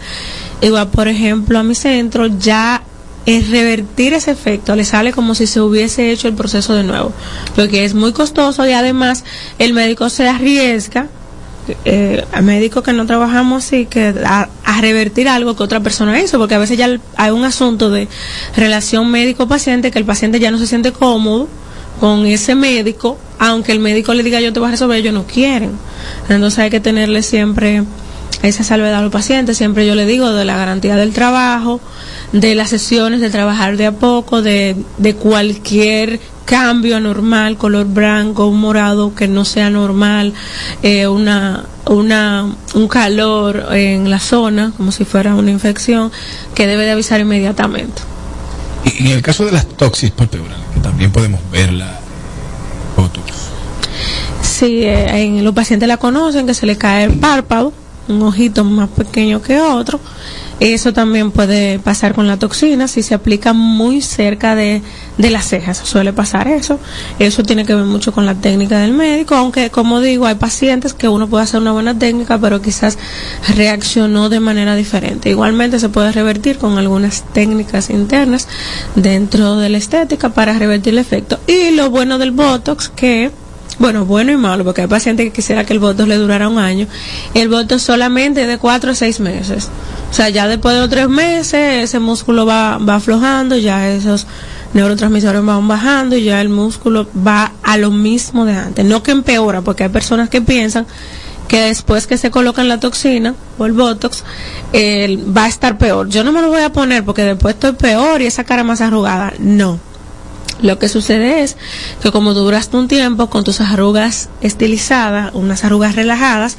y 0.61 0.69
va, 0.69 0.89
por 0.89 1.07
ejemplo, 1.07 1.59
a 1.59 1.63
mi 1.63 1.75
centro, 1.75 2.27
ya 2.27 2.83
es 3.25 3.49
revertir 3.49 4.13
ese 4.13 4.29
efecto 4.29 4.75
le 4.75 4.85
sale 4.85 5.11
como 5.11 5.33
si 5.33 5.47
se 5.47 5.59
hubiese 5.59 6.11
hecho 6.11 6.27
el 6.27 6.35
proceso 6.35 6.75
de 6.75 6.83
nuevo, 6.83 7.11
porque 7.55 7.83
es 7.83 7.95
muy 7.95 8.13
costoso 8.13 8.67
y 8.67 8.71
además 8.71 9.23
el 9.57 9.73
médico 9.73 10.11
se 10.11 10.27
arriesga 10.27 11.07
eh, 11.85 12.23
a 12.31 12.41
médicos 12.41 12.83
que 12.83 12.93
no 12.93 13.07
trabajamos 13.07 13.65
así, 13.65 13.87
que 13.87 14.13
a, 14.23 14.47
revertir 14.81 15.27
algo 15.27 15.55
que 15.55 15.63
otra 15.63 15.79
persona 15.79 16.19
hizo, 16.21 16.37
porque 16.37 16.53
a 16.53 16.59
veces 16.59 16.77
ya 16.77 16.99
hay 17.15 17.31
un 17.31 17.43
asunto 17.43 17.89
de 17.89 18.07
relación 18.55 19.09
médico-paciente 19.09 19.89
que 19.89 19.97
el 19.97 20.05
paciente 20.05 20.39
ya 20.39 20.51
no 20.51 20.59
se 20.59 20.67
siente 20.67 20.91
cómodo 20.91 21.47
con 21.99 22.25
ese 22.25 22.55
médico, 22.55 23.17
aunque 23.39 23.71
el 23.71 23.79
médico 23.79 24.13
le 24.13 24.23
diga 24.23 24.39
yo 24.41 24.53
te 24.53 24.59
voy 24.59 24.67
a 24.67 24.71
resolver, 24.71 24.97
ellos 24.97 25.13
no 25.13 25.25
quieren. 25.25 25.71
Entonces 26.29 26.59
hay 26.59 26.69
que 26.69 26.79
tenerle 26.79 27.21
siempre 27.21 27.83
esa 28.43 28.63
salvedad 28.63 28.99
a 28.99 29.01
los 29.01 29.11
pacientes, 29.11 29.57
siempre 29.57 29.85
yo 29.87 29.95
le 29.95 30.05
digo 30.05 30.31
de 30.31 30.45
la 30.45 30.57
garantía 30.57 30.95
del 30.95 31.13
trabajo, 31.13 31.79
de 32.31 32.55
las 32.55 32.69
sesiones, 32.69 33.21
de 33.21 33.29
trabajar 33.29 33.77
de 33.77 33.87
a 33.87 33.91
poco, 33.93 34.41
de, 34.41 34.75
cualquier 35.19 36.19
cambio 36.45 36.97
anormal, 36.97 37.57
color 37.57 37.87
blanco, 37.87 38.51
morado 38.51 39.15
que 39.15 39.27
no 39.27 39.45
sea 39.45 39.69
normal, 39.69 40.33
eh, 40.83 41.07
una, 41.07 41.65
una, 41.87 42.55
un 42.75 42.87
calor 42.87 43.67
en 43.71 44.09
la 44.09 44.19
zona, 44.19 44.71
como 44.77 44.91
si 44.91 45.05
fuera 45.05 45.33
una 45.33 45.51
infección, 45.51 46.11
que 46.53 46.67
debe 46.67 46.85
de 46.85 46.91
avisar 46.91 47.19
inmediatamente. 47.19 48.01
Y 48.99 49.07
en 49.07 49.13
el 49.13 49.21
caso 49.23 49.45
de 49.45 49.53
las 49.53 49.67
toxis 49.67 50.11
palpebrales, 50.11 50.64
también 50.85 51.11
podemos 51.11 51.41
verla 51.51 51.99
Botox. 52.95 53.31
Sí, 54.43 54.83
eh, 54.83 55.23
en 55.23 55.43
los 55.43 55.55
pacientes 55.55 55.89
la 55.89 55.97
conocen, 55.97 56.45
que 56.45 56.53
se 56.53 56.67
le 56.67 56.77
cae 56.77 57.05
el 57.05 57.13
párpado, 57.13 57.73
un 58.07 58.21
ojito 58.21 58.63
más 58.63 58.89
pequeño 58.89 59.41
que 59.41 59.59
otro. 59.59 59.99
Eso 60.59 60.93
también 60.93 61.31
puede 61.31 61.79
pasar 61.79 62.13
con 62.13 62.27
la 62.27 62.37
toxina 62.37 62.87
si 62.87 63.03
se 63.03 63.13
aplica 63.13 63.51
muy 63.51 64.01
cerca 64.01 64.55
de, 64.55 64.81
de 65.17 65.29
las 65.29 65.47
cejas. 65.47 65.77
Suele 65.77 66.13
pasar 66.13 66.47
eso. 66.47 66.79
Eso 67.19 67.43
tiene 67.43 67.65
que 67.65 67.75
ver 67.75 67.83
mucho 67.83 68.13
con 68.13 68.25
la 68.25 68.35
técnica 68.35 68.79
del 68.79 68.93
médico, 68.93 69.35
aunque 69.35 69.69
como 69.69 69.99
digo, 69.99 70.25
hay 70.25 70.35
pacientes 70.35 70.93
que 70.93 71.09
uno 71.09 71.27
puede 71.27 71.43
hacer 71.43 71.59
una 71.59 71.73
buena 71.73 71.97
técnica, 71.97 72.37
pero 72.37 72.61
quizás 72.61 72.97
reaccionó 73.55 74.29
de 74.29 74.39
manera 74.39 74.75
diferente. 74.75 75.29
Igualmente 75.29 75.79
se 75.79 75.89
puede 75.89 76.11
revertir 76.11 76.57
con 76.57 76.77
algunas 76.77 77.23
técnicas 77.33 77.89
internas 77.89 78.47
dentro 78.95 79.57
de 79.57 79.69
la 79.69 79.77
estética 79.77 80.29
para 80.29 80.57
revertir 80.57 80.93
el 80.93 80.99
efecto. 80.99 81.39
Y 81.47 81.71
lo 81.71 81.89
bueno 81.89 82.17
del 82.17 82.31
Botox 82.31 82.89
que 82.89 83.31
bueno, 83.79 84.05
bueno 84.05 84.31
y 84.31 84.37
malo, 84.37 84.63
porque 84.63 84.81
hay 84.81 84.87
pacientes 84.87 85.25
que 85.25 85.31
quisiera 85.31 85.65
que 85.65 85.73
el 85.73 85.79
Botox 85.79 86.07
le 86.07 86.15
durara 86.15 86.47
un 86.47 86.57
año. 86.57 86.87
El 87.33 87.49
Botox 87.49 87.81
solamente 87.81 88.47
de 88.47 88.57
cuatro 88.57 88.91
a 88.91 88.95
seis 88.95 89.19
meses. 89.19 89.69
O 90.09 90.13
sea, 90.13 90.29
ya 90.29 90.47
después 90.47 90.75
de 90.75 90.81
los 90.81 90.89
tres 90.89 91.09
meses, 91.09 91.83
ese 91.83 91.99
músculo 91.99 92.45
va, 92.45 92.77
va 92.77 92.95
aflojando, 92.95 93.57
ya 93.57 93.89
esos 93.89 94.27
neurotransmisores 94.73 95.43
van 95.43 95.67
bajando 95.67 96.15
y 96.17 96.23
ya 96.23 96.41
el 96.41 96.49
músculo 96.49 97.07
va 97.25 97.53
a 97.63 97.77
lo 97.77 97.91
mismo 97.91 98.45
de 98.45 98.53
antes. 98.53 98.85
No 98.85 99.03
que 99.03 99.11
empeora, 99.11 99.61
porque 99.61 99.83
hay 99.83 99.89
personas 99.89 100.29
que 100.29 100.41
piensan 100.41 100.85
que 101.47 101.61
después 101.61 102.07
que 102.07 102.17
se 102.17 102.31
colocan 102.31 102.67
la 102.67 102.79
toxina 102.79 103.35
o 103.57 103.65
el 103.65 103.73
botox 103.73 104.23
eh, 104.73 105.17
va 105.35 105.45
a 105.45 105.47
estar 105.47 105.77
peor. 105.77 106.09
Yo 106.09 106.23
no 106.23 106.31
me 106.31 106.41
lo 106.41 106.49
voy 106.49 106.61
a 106.61 106.71
poner 106.71 107.03
porque 107.03 107.23
después 107.23 107.55
estoy 107.55 107.73
peor 107.73 108.21
y 108.21 108.25
esa 108.25 108.43
cara 108.43 108.63
más 108.63 108.81
arrugada. 108.81 109.33
No. 109.39 109.79
Lo 110.61 110.79
que 110.79 110.87
sucede 110.87 111.43
es 111.43 111.57
que 112.01 112.11
como 112.11 112.33
duraste 112.33 112.77
un 112.77 112.87
tiempo 112.87 113.29
con 113.29 113.43
tus 113.43 113.59
arrugas 113.59 114.29
estilizadas, 114.41 115.31
unas 115.33 115.65
arrugas 115.65 115.95
relajadas, 115.95 116.57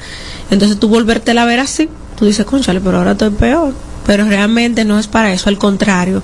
entonces 0.51 0.79
tú 0.79 0.87
volverte 0.87 1.37
a 1.37 1.45
ver 1.45 1.59
así, 1.59 1.89
tú 2.17 2.25
dices, 2.25 2.45
conchale, 2.45 2.79
pero 2.79 2.97
ahora 2.97 3.11
estoy 3.13 3.31
peor. 3.31 3.73
Pero 4.05 4.23
realmente 4.23 4.85
no 4.85 4.97
es 4.97 5.07
para 5.07 5.33
eso, 5.33 5.49
al 5.49 5.57
contrario. 5.57 6.23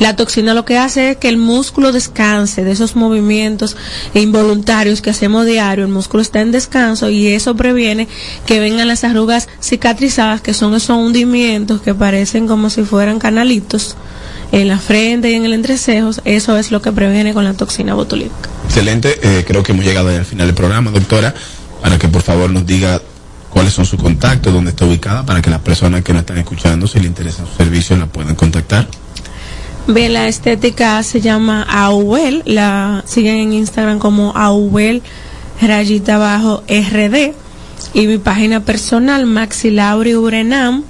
La 0.00 0.16
toxina 0.16 0.52
lo 0.52 0.64
que 0.64 0.78
hace 0.78 1.10
es 1.10 1.16
que 1.18 1.28
el 1.28 1.36
músculo 1.36 1.92
descanse 1.92 2.64
de 2.64 2.72
esos 2.72 2.96
movimientos 2.96 3.76
involuntarios 4.14 5.00
que 5.00 5.10
hacemos 5.10 5.46
diario. 5.46 5.84
El 5.84 5.92
músculo 5.92 6.22
está 6.22 6.40
en 6.40 6.50
descanso 6.50 7.08
y 7.08 7.28
eso 7.28 7.54
previene 7.54 8.08
que 8.46 8.58
vengan 8.58 8.88
las 8.88 9.04
arrugas 9.04 9.48
cicatrizadas, 9.62 10.40
que 10.40 10.54
son 10.54 10.74
esos 10.74 10.96
hundimientos 10.96 11.80
que 11.82 11.94
parecen 11.94 12.48
como 12.48 12.68
si 12.68 12.82
fueran 12.82 13.20
canalitos 13.20 13.94
en 14.52 14.68
la 14.68 14.78
frente 14.78 15.30
y 15.30 15.34
en 15.34 15.44
el 15.44 15.52
entrecejos, 15.52 16.20
eso 16.24 16.56
es 16.56 16.70
lo 16.70 16.82
que 16.82 16.92
previene 16.92 17.34
con 17.34 17.44
la 17.44 17.54
toxina 17.54 17.94
botulínica. 17.94 18.48
Excelente, 18.66 19.18
eh, 19.22 19.44
creo 19.46 19.62
que 19.62 19.72
hemos 19.72 19.84
llegado 19.84 20.08
al 20.08 20.24
final 20.24 20.46
del 20.46 20.54
programa, 20.54 20.90
doctora, 20.90 21.34
para 21.82 21.98
que 21.98 22.08
por 22.08 22.22
favor 22.22 22.50
nos 22.50 22.66
diga 22.66 23.00
cuáles 23.50 23.72
son 23.72 23.84
sus 23.84 24.00
contactos, 24.00 24.52
dónde 24.52 24.70
está 24.70 24.84
ubicada, 24.84 25.24
para 25.24 25.42
que 25.42 25.50
las 25.50 25.60
personas 25.60 26.02
que 26.02 26.12
nos 26.12 26.20
están 26.20 26.38
escuchando, 26.38 26.86
si 26.86 27.00
le 27.00 27.06
interesan 27.06 27.46
sus 27.46 27.56
servicios, 27.56 27.98
la 27.98 28.06
puedan 28.06 28.34
contactar. 28.34 28.88
Bien, 29.86 30.12
la 30.12 30.28
estética 30.28 31.02
se 31.02 31.20
llama 31.20 31.62
AUEL, 31.62 32.42
la 32.46 33.02
siguen 33.06 33.36
en 33.36 33.52
Instagram 33.54 33.98
como 33.98 34.32
AUEL 34.36 35.02
rayita 35.60 36.14
abajo 36.14 36.62
RD 36.68 37.34
y 37.92 38.06
mi 38.06 38.18
página 38.18 38.60
personal 38.60 39.26
Maxi 39.26 39.70
Lauri 39.70 40.14
Urenam 40.14 40.84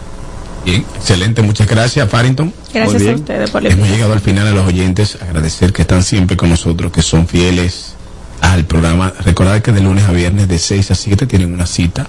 Bien, 0.65 0.87
excelente, 0.97 1.43
muchas 1.43 1.67
gracias, 1.67 2.09
Farrington. 2.09 2.55
Gracias 2.73 3.03
a 3.03 3.15
ustedes 3.15 3.51
por 3.51 3.61
la 3.63 3.71
Hemos 3.71 3.89
llegado 3.89 4.13
al 4.13 4.21
final 4.21 4.47
a 4.47 4.53
los 4.53 4.65
oyentes, 4.67 5.19
agradecer 5.21 5.73
que 5.73 5.83
están 5.83 6.05
siempre 6.05 6.37
con 6.37 6.51
nosotros, 6.51 6.93
que 6.93 7.03
son 7.03 7.27
fieles 7.27 7.95
al 8.41 8.65
programa. 8.67 9.13
Recordar 9.25 9.61
que 9.63 9.73
de 9.73 9.81
lunes 9.81 10.05
a 10.05 10.13
viernes 10.13 10.47
de 10.47 10.59
6 10.59 10.91
a 10.91 10.95
7 10.95 11.27
tienen 11.27 11.55
una 11.55 11.67
cita. 11.67 12.07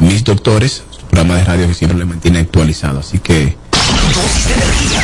Mis 0.00 0.24
doctores, 0.24 0.82
programa 1.12 1.36
de 1.36 1.44
radio 1.44 1.68
que 1.68 1.74
siempre 1.74 1.98
le 1.98 2.06
mantiene 2.06 2.40
actualizado. 2.40 3.00
Así 3.00 3.18
que. 3.18 3.56
Dosis 4.14 4.48
de 4.48 4.54
energía. 4.54 5.02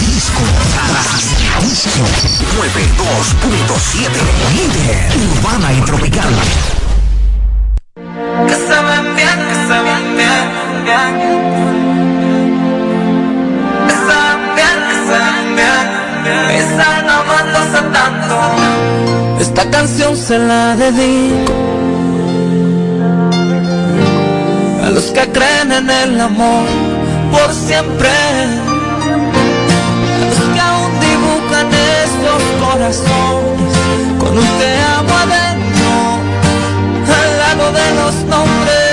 Disco. 0.00 0.40
Disco 1.60 2.00
92.7. 2.58 4.10
Líder. 4.56 4.98
Urbana 5.38 5.72
y 5.72 5.80
tropical. 5.82 6.34
Esta 19.40 19.70
canción 19.70 20.16
se 20.16 20.38
la 20.38 20.74
dedico 20.76 21.73
los 24.94 25.06
que 25.06 25.28
creen 25.32 25.72
en 25.72 25.90
el 25.90 26.20
amor 26.20 26.66
por 27.32 27.52
siempre, 27.52 28.10
los 30.20 30.54
que 30.54 30.60
aún 30.60 30.92
dibujan 31.00 31.68
estos 32.04 32.42
corazones 32.64 33.74
con 34.20 34.38
un 34.38 34.50
te 34.58 34.70
amo 34.96 35.14
adentro, 35.24 35.90
al 37.12 37.38
lado 37.38 37.72
de 37.72 37.94
los 37.96 38.14
nombres. 38.30 38.83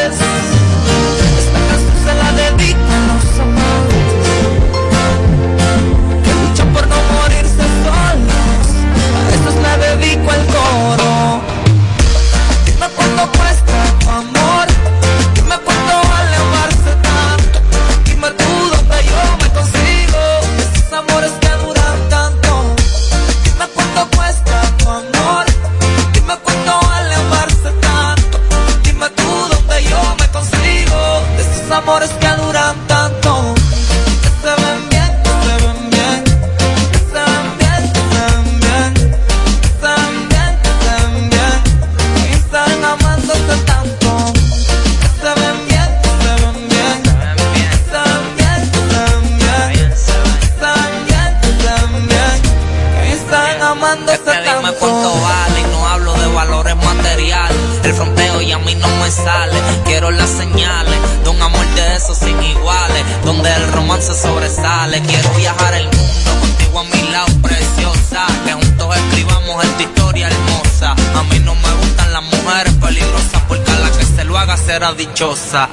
chosa 75.21 75.69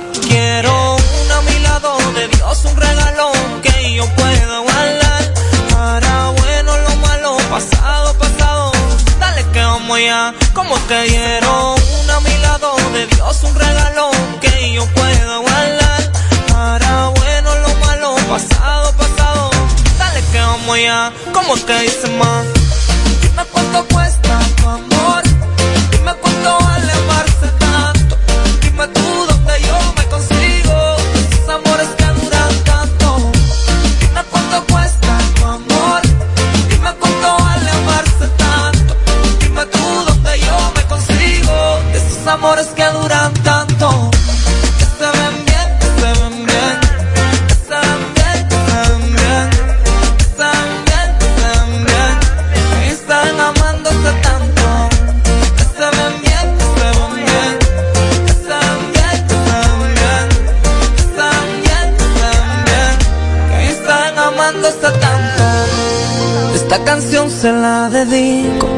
Esta 66.71 66.85
canción 66.85 67.31
se 67.31 67.51
la 67.51 67.89
dedico 67.89 68.69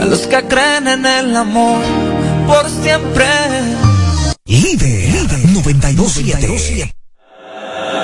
a 0.00 0.04
los 0.04 0.20
que 0.28 0.46
creen 0.46 0.86
en 0.86 1.04
el 1.04 1.36
amor 1.36 1.82
por 2.46 2.70
siempre. 2.70 3.26
Líder 4.44 5.26
927. 5.48 6.94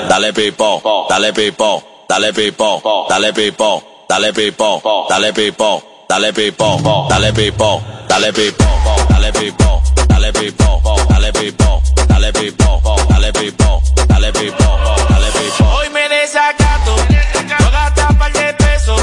Dale 0.09 0.33
pipo, 0.33 1.07
dale 1.09 1.33
pipo, 1.33 1.85
dale 2.09 2.33
pipo, 2.33 3.07
dale 3.09 3.33
pipo, 3.33 4.07
dale 4.09 4.33
pipo, 4.33 4.83
dale 4.99 5.33
pipo, 5.33 6.07
dale 6.09 6.33
pipo, 6.53 7.05
dale 7.09 7.33
pipo, 7.33 7.83
dale 8.09 8.33
pipo, 8.33 8.73
dale 8.89 9.33
pipo, 9.33 9.83
dale 10.09 10.33
pipo, 10.33 11.03
dale 11.09 11.33
pipo, 11.33 11.83
dale 12.09 12.33
pipo, 12.33 12.73
dale 13.09 13.33
pipo, 13.33 13.83
dale 14.09 14.33
pipo, 14.33 14.67
dale 15.09 15.31
pipo. 15.31 15.86
Desacato, 16.27 16.97
voy 16.97 17.67
a 17.67 17.71
gastar 17.71 18.19
par 18.19 18.33
de 18.33 18.53
pesos. 18.55 19.01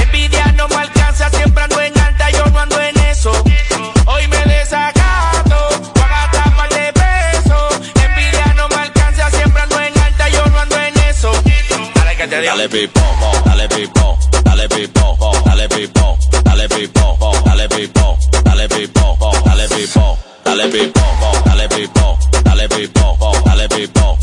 Envidia 0.00 0.46
no 0.56 0.68
me 0.68 0.76
alcanza, 0.76 1.28
siempre 1.30 1.64
ando 1.64 1.80
en 1.80 1.98
alta, 1.98 2.30
yo 2.30 2.46
no 2.46 2.60
ando 2.60 2.80
en 2.80 2.96
eso. 3.00 3.32
Hoy 4.06 4.28
me 4.28 4.36
desacato, 4.44 5.56
voy 5.92 6.02
a 6.04 6.08
gastar 6.08 6.54
par 6.54 6.68
de 6.68 6.92
pesos. 6.92 7.90
Envidia 8.04 8.54
no 8.54 8.68
me 8.68 8.76
alcanza, 8.76 9.28
siempre 9.30 9.60
ando 9.60 9.80
en 9.80 9.98
alta, 9.98 10.28
yo 10.28 10.46
no 10.46 10.60
ando 10.60 10.76
en 10.76 10.98
eso. 11.10 11.32
Dale 11.96 12.16
que 12.16 12.28
te 12.28 12.42
dale 12.42 12.68
pipo, 12.68 13.00
dale 13.44 13.68
pipo, 13.68 14.18
dale 14.44 14.68
pipo, 14.68 15.18
dale 15.44 15.68
pipo, 15.68 16.16
dale 16.44 16.68
pipo, 16.68 17.18
dale 17.44 17.68
pipo, 17.68 18.18
dale 18.44 18.68
pipo, 18.68 19.18
dale 19.44 19.58
pipo, 19.58 20.18
dale 20.44 20.68
pipo, 20.68 21.00
dale 21.44 21.68
pipo, 21.68 22.18
dale 22.44 22.68
pipo, 22.68 23.42
dale 23.44 23.68
pipo, 23.68 24.18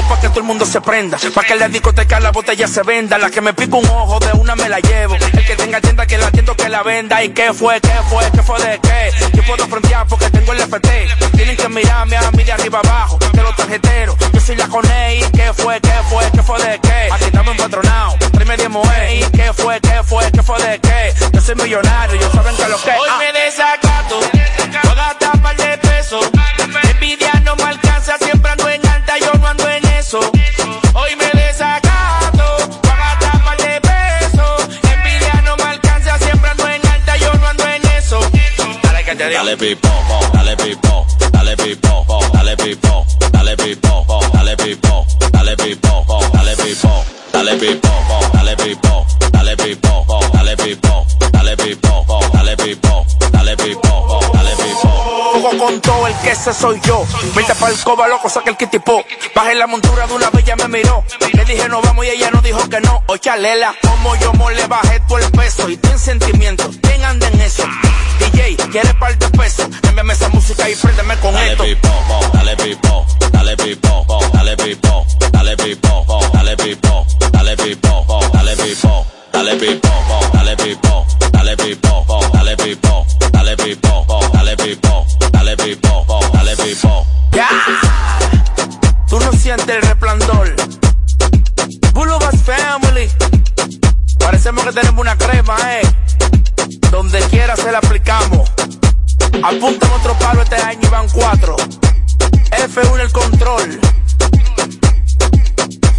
traje 0.00 0.06
el 0.06 0.06
pipo 0.06 0.08
pa' 0.08 0.20
que 0.20 0.28
todo 0.28 0.40
el 0.40 0.46
mundo 0.46 0.66
se 0.66 0.80
prenda. 0.80 1.18
Pa' 1.34 1.42
que 1.44 1.52
en 1.52 1.58
la 1.58 1.68
discoteca 1.68 2.20
la 2.20 2.30
botella 2.30 2.66
se 2.68 2.82
venda. 2.82 3.18
La 3.18 3.30
que 3.30 3.40
me 3.40 3.52
pica 3.52 3.76
un 3.76 3.86
ojo 3.86 4.18
de 4.20 4.32
una 4.32 4.56
me 4.56 4.68
la 4.68 4.80
llevo. 4.80 5.14
El 5.14 5.44
que 5.44 5.56
tenga 5.56 5.80
tienda 5.80 6.06
que 6.06 6.18
la 6.18 6.26
atiendo 6.26 6.54
que 6.56 6.68
la 6.68 6.82
venda. 6.82 7.22
¿Y 7.22 7.30
qué 7.30 7.52
fue? 7.52 7.80
¿Qué 7.80 7.98
fue? 8.08 8.30
¿Qué 8.32 8.42
fue 8.42 8.60
de 8.60 8.78
qué? 8.80 9.10
Yo 9.34 9.42
puedo 9.44 9.66
frontear 9.66 10.06
porque 10.06 10.30
tengo 10.30 10.52
el 10.52 10.60
FT. 10.60 11.08
Tienen 11.36 11.56
que 11.56 11.68
mirarme 11.68 12.16
a 12.16 12.30
mí 12.30 12.44
de 12.44 12.52
arriba 12.52 12.80
abajo. 12.80 13.18
De 13.32 13.42
los 13.42 13.56
tarjeteros. 13.56 14.16
Yo 14.32 14.40
soy 14.40 14.56
la 14.56 14.68
coné. 14.68 15.16
¿Y 15.16 15.22
qué 15.32 15.52
fue? 15.52 15.80
¿Qué 15.80 15.92
fue? 16.08 16.30
¿Qué 16.32 16.42
fue 16.42 16.62
de 16.62 16.78
qué? 16.80 17.08
Aquí 17.12 17.24
estamos 17.24 17.52
empatronados. 17.52 18.18
Tráeme 18.32 18.56
10 18.56 18.70
moe. 18.70 19.14
¿Y 19.14 19.24
qué 19.30 19.52
fue? 19.52 19.80
¿Qué 19.80 20.02
fue? 20.04 20.30
¿Qué 20.32 20.42
fue 20.42 20.62
de 20.62 20.78
qué? 20.80 21.14
Yo 21.32 21.40
soy 21.40 21.54
millonario. 21.54 22.20
Yo 22.20 22.30
saben 22.32 22.56
que 22.56 22.68
lo 22.68 22.80
que. 22.82 22.90
Hoy 22.90 23.10
me 23.18 23.32
desacato. 23.40 24.20
Voy 24.20 24.92
a 24.92 24.94
gastar 24.94 25.42
par 25.42 25.56
de 25.56 25.78
pesos. 25.78 26.30
Dale 39.30 39.56
pipo, 39.56 39.88
dale 40.32 40.56
pipo, 40.56 41.06
dale 41.30 41.56
pipo, 41.56 42.04
dale 42.32 42.56
pipo, 42.56 43.06
dale 43.30 43.56
pipo, 43.56 44.06
dale 44.32 44.56
pipo, 44.56 45.06
dale 45.30 45.56
pipo, 45.56 46.06
dale 46.32 46.56
pipo, 46.56 47.04
dale 47.32 47.56
pipo, 47.56 47.94
dale 48.32 48.56
pipo, 48.56 49.06
dale 49.30 49.56
pipo, 49.56 50.06
dale 50.32 50.56
pipo, 50.56 51.06
dale 51.32 51.56
pipo, 51.56 52.06
dale 52.22 52.56
pipo, 52.56 53.06
dale 53.32 53.56
pipo, 53.56 54.20
dale 54.32 54.56
pipo. 54.56 54.88
Juego 55.32 55.64
con 55.64 55.80
todo 55.80 56.06
el 56.08 56.14
que 56.16 56.30
ese 56.32 56.52
soy 56.52 56.80
yo. 56.84 57.06
Vente 57.34 57.54
para 57.54 57.72
el 57.72 57.78
coba, 57.80 58.08
loco, 58.08 58.28
saca 58.28 58.50
el 58.50 58.56
kitipo. 58.56 59.04
Bajé 59.34 59.54
la 59.54 59.66
montura 59.68 60.06
de 60.08 60.12
una 60.12 60.30
bella, 60.30 60.56
me 60.56 60.68
miró. 60.68 61.04
Le 61.32 61.44
dije 61.44 61.68
no 61.68 61.80
vamos 61.80 62.04
y 62.04 62.10
ella 62.10 62.30
no 62.30 62.42
dijo 62.42 62.68
que 62.68 62.80
no. 62.80 63.04
Oye, 63.06 63.20
chalela, 63.20 63.74
como 63.80 64.14
yo 64.16 64.32
mo 64.34 64.50
le 64.50 64.66
bajé 64.66 65.00
todo 65.08 65.18
el 65.18 65.30
peso. 65.30 65.68
Y 65.68 65.76
ten 65.76 65.98
sentimiento, 65.98 66.68
¿quién 66.82 67.04
anda 67.04 67.28
en 67.28 67.40
eso? 67.40 67.64
DJ, 68.20 68.56
¿quieres 68.70 68.94
par 68.94 69.16
de 69.18 69.28
pesos? 69.30 69.66
Envíame 69.82 70.12
esa 70.12 70.28
música 70.28 70.68
y 70.68 70.74
préndeme 70.76 71.16
con 71.16 71.32
dale 71.32 71.52
esto. 71.52 71.64
Pipo, 71.64 72.30
dale 72.34 72.56
pipo, 72.56 73.06
dale 73.32 73.56
pipo, 73.56 74.06
dale 74.32 74.56
pipo, 74.56 75.06
dale 75.32 75.56
pipo, 75.56 76.06
dale 76.32 76.56
pipo, 76.56 77.06
dale 77.32 77.56
pipo, 77.56 78.06
dale 78.32 78.46
pipo, 78.66 79.06
dale 79.32 79.56
pipo, 79.56 80.06
dale 80.32 80.56
pipo, 80.56 81.06
dale 81.32 81.56
pipo, 81.56 82.06
dale 82.22 82.56
pipo, 82.56 83.06
dale 83.32 83.56
pipo, 83.56 84.30
dale 84.32 84.56
pipo, 84.56 85.06
dale 85.32 85.56
pipo, 85.56 86.30
dale 86.32 86.56
pipo. 86.56 87.06
Ya, 87.32 87.48
tú 89.08 89.18
no 89.18 89.32
sientes 89.32 89.68
el 89.68 89.82
resplandor. 89.82 90.54
Bulubas 91.92 92.36
Family. 92.42 93.08
Parecemos 94.18 94.64
que 94.64 94.72
tenemos 94.72 95.00
una 95.00 95.16
crema, 95.16 95.56
eh. 95.74 95.82
Donde 96.90 97.20
quiera 97.30 97.56
se 97.56 97.70
la 97.72 97.79
punto 99.58 99.86
en 99.86 99.92
otro 99.92 100.18
palo, 100.18 100.42
este 100.42 100.56
año 100.56 100.80
iban 100.82 101.08
cuatro. 101.08 101.56
F1 102.50 103.00
el 103.00 103.12
control. 103.12 103.80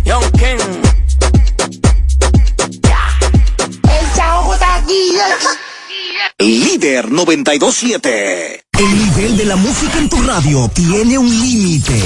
Young 0.06 0.32
King. 0.32 0.58
El 3.84 4.14
chao 4.16 4.56
Líder 6.40 7.12
927. 7.12 8.66
El 8.80 9.00
nivel 9.00 9.38
de 9.38 9.46
la 9.46 9.56
música 9.56 10.00
en 10.00 10.10
tu 10.10 10.22
radio 10.24 10.68
tiene 10.74 11.18
un 11.18 11.30
límite. 11.30 12.02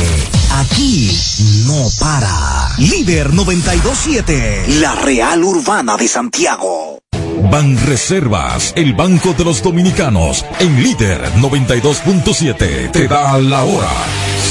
Aquí 0.52 1.18
no 1.66 1.88
para. 2.00 2.70
Líder 2.78 3.34
927. 3.34 4.66
La 4.80 4.96
Real 4.96 5.44
Urbana 5.44 5.96
de 5.96 6.08
Santiago. 6.08 7.05
Ban 7.52 7.78
Reservas, 7.86 8.74
el 8.76 8.94
Banco 8.94 9.34
de 9.34 9.44
los 9.44 9.62
Dominicanos, 9.62 10.46
en 10.60 10.82
líder 10.82 11.22
92.7, 11.36 12.92
te 12.92 13.08
da 13.08 13.38
la 13.38 13.64
hora, 13.64 13.92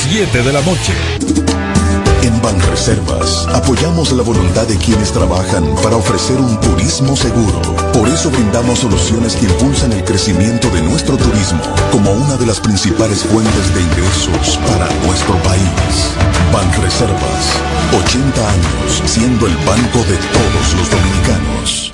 7 0.08 0.42
de 0.42 0.52
la 0.52 0.60
noche. 0.60 0.92
En 2.22 2.40
Banreservas 2.40 3.46
apoyamos 3.48 4.12
la 4.12 4.22
voluntad 4.22 4.66
de 4.66 4.78
quienes 4.78 5.12
trabajan 5.12 5.74
para 5.82 5.96
ofrecer 5.96 6.36
un 6.38 6.58
turismo 6.60 7.14
seguro. 7.16 7.60
Por 7.92 8.08
eso 8.08 8.30
brindamos 8.30 8.78
soluciones 8.78 9.36
que 9.36 9.44
impulsan 9.44 9.92
el 9.92 10.04
crecimiento 10.04 10.70
de 10.70 10.80
nuestro 10.82 11.18
turismo 11.18 11.60
como 11.92 12.12
una 12.12 12.36
de 12.36 12.46
las 12.46 12.60
principales 12.60 13.24
fuentes 13.24 13.74
de 13.74 13.82
ingresos 13.82 14.58
para 14.68 14.88
nuestro 15.06 15.36
país. 15.42 16.14
Banreservas, 16.50 17.60
80 17.92 18.50
años 18.50 19.02
siendo 19.04 19.46
el 19.46 19.56
banco 19.58 19.98
de 19.98 20.16
todos 20.16 20.74
los 20.78 20.90
dominicanos. 20.90 21.93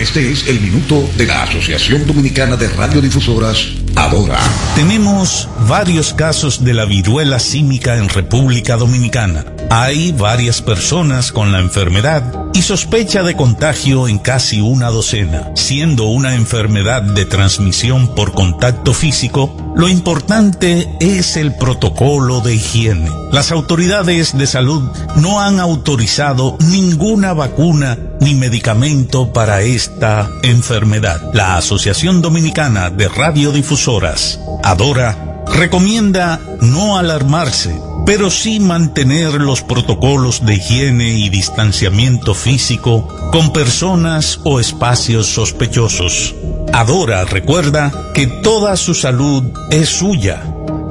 Este 0.00 0.32
es 0.32 0.48
el 0.48 0.58
minuto 0.62 1.06
de 1.18 1.26
la 1.26 1.42
Asociación 1.42 2.06
Dominicana 2.06 2.56
de 2.56 2.68
Radiodifusoras, 2.68 3.66
Adora. 3.96 4.38
Tenemos 4.74 5.46
varios 5.68 6.14
casos 6.14 6.64
de 6.64 6.72
la 6.72 6.86
viruela 6.86 7.38
símica 7.38 7.98
en 7.98 8.08
República 8.08 8.78
Dominicana. 8.78 9.44
Hay 9.68 10.12
varias 10.12 10.62
personas 10.62 11.32
con 11.32 11.52
la 11.52 11.60
enfermedad 11.60 12.24
y 12.54 12.62
sospecha 12.62 13.22
de 13.22 13.36
contagio 13.36 14.08
en 14.08 14.18
casi 14.18 14.62
una 14.62 14.88
docena. 14.88 15.50
Siendo 15.54 16.04
una 16.04 16.34
enfermedad 16.34 17.02
de 17.02 17.26
transmisión 17.26 18.14
por 18.14 18.32
contacto 18.32 18.94
físico, 18.94 19.54
lo 19.76 19.88
importante 19.88 20.88
es 20.98 21.36
el 21.36 21.54
protocolo 21.54 22.40
de 22.40 22.54
higiene. 22.54 23.10
Las 23.32 23.52
autoridades 23.52 24.36
de 24.36 24.46
salud 24.46 24.82
no 25.16 25.40
han 25.40 25.60
autorizado 25.60 26.56
ninguna 26.60 27.34
vacuna 27.34 27.98
ni 28.20 28.34
medicamento 28.34 29.32
para 29.32 29.62
esta 29.92 30.30
enfermedad. 30.42 31.20
La 31.32 31.56
Asociación 31.56 32.22
Dominicana 32.22 32.90
de 32.90 33.08
Radiodifusoras, 33.08 34.38
Adora, 34.62 35.44
recomienda 35.52 36.40
no 36.60 36.96
alarmarse, 36.96 37.74
pero 38.06 38.30
sí 38.30 38.60
mantener 38.60 39.34
los 39.34 39.62
protocolos 39.62 40.44
de 40.44 40.54
higiene 40.54 41.18
y 41.18 41.28
distanciamiento 41.28 42.34
físico 42.34 43.08
con 43.32 43.52
personas 43.52 44.40
o 44.44 44.60
espacios 44.60 45.26
sospechosos. 45.26 46.34
Adora 46.72 47.24
recuerda 47.24 47.92
que 48.14 48.26
toda 48.26 48.76
su 48.76 48.94
salud 48.94 49.44
es 49.70 49.88
suya, 49.88 50.42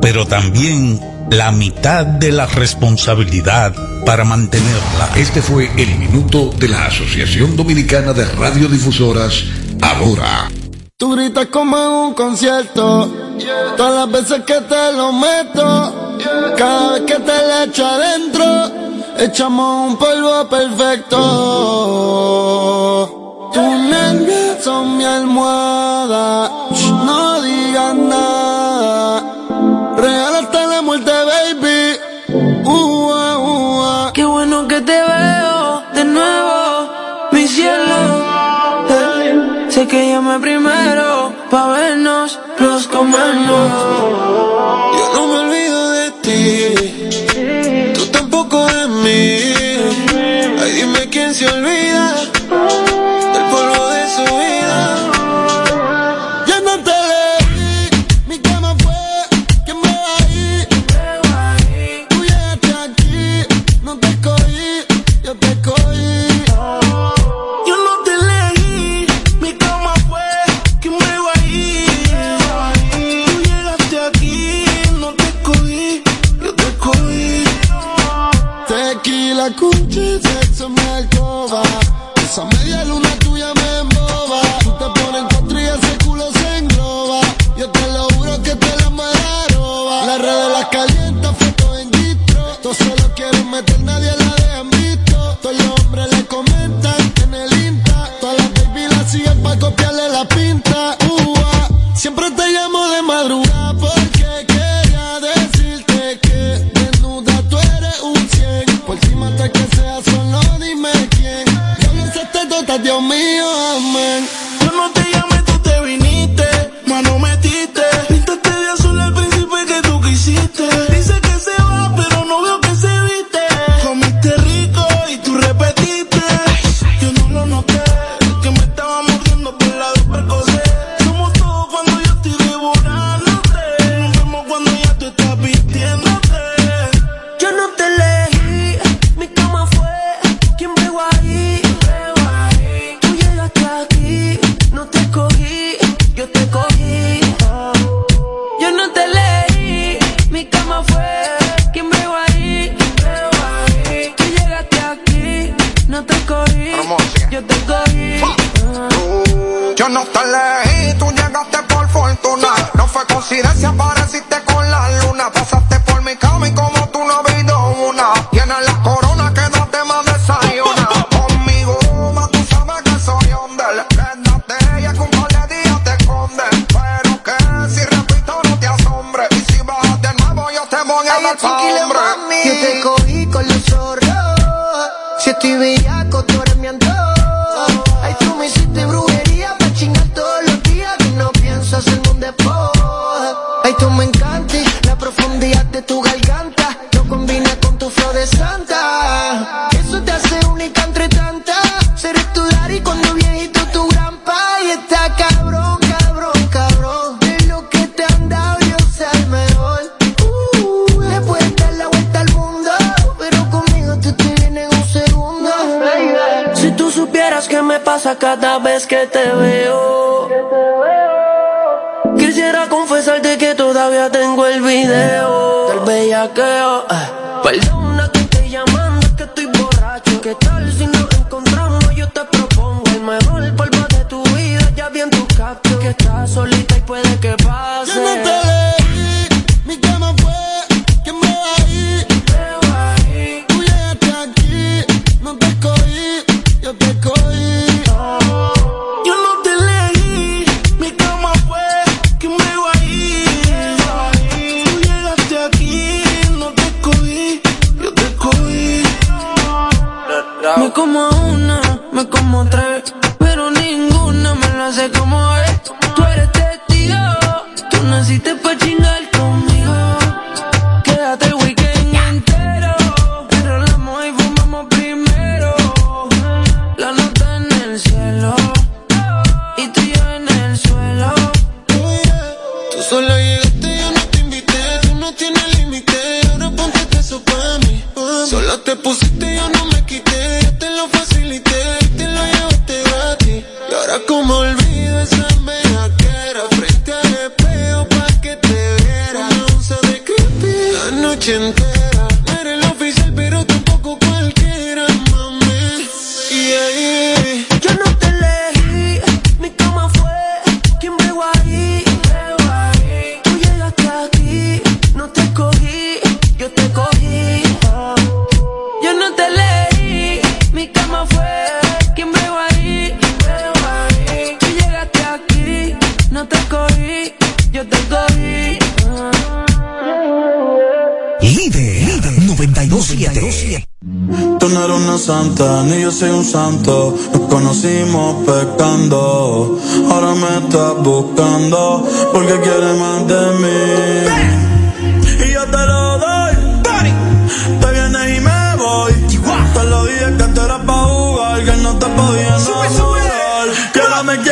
pero 0.01 0.25
también 0.25 0.99
la 1.31 1.51
mitad 1.51 2.05
de 2.05 2.31
la 2.31 2.45
responsabilidad 2.45 3.73
para 4.05 4.23
mantenerla. 4.23 5.09
Este 5.15 5.41
fue 5.41 5.69
el 5.77 5.95
minuto 5.97 6.51
de 6.57 6.67
la 6.67 6.85
Asociación 6.85 7.55
Dominicana 7.55 8.13
de 8.13 8.25
Radiodifusoras, 8.25 9.43
Adora. 9.81 10.49
Tú 10.97 11.11
gritas 11.11 11.45
como 11.47 11.77
en 11.77 11.87
un 11.87 12.13
concierto, 12.13 13.09
todas 13.77 13.95
las 13.95 14.11
veces 14.11 14.43
que 14.45 14.59
te 14.61 14.93
lo 14.93 15.13
meto, 15.13 16.17
cada 16.57 16.93
vez 16.93 17.03
que 17.03 17.15
te 17.15 17.31
le 17.47 17.63
echo 17.65 17.85
adentro, 17.85 18.71
echamos 19.19 19.91
un 19.91 19.97
polvo 19.97 20.49
perfecto. 20.49 21.19
Tu 23.53 23.61
nena 23.61 24.57
son 24.61 24.97
mi 24.97 25.05
almohada, 25.05 26.51
no 27.05 27.41
digas 27.41 27.95
nada, 27.95 28.38
llamé 40.19 40.39
primero 40.39 41.31
pa' 41.49 41.67
vernos, 41.67 42.39
nos 42.59 42.87
comemos. 42.87 44.98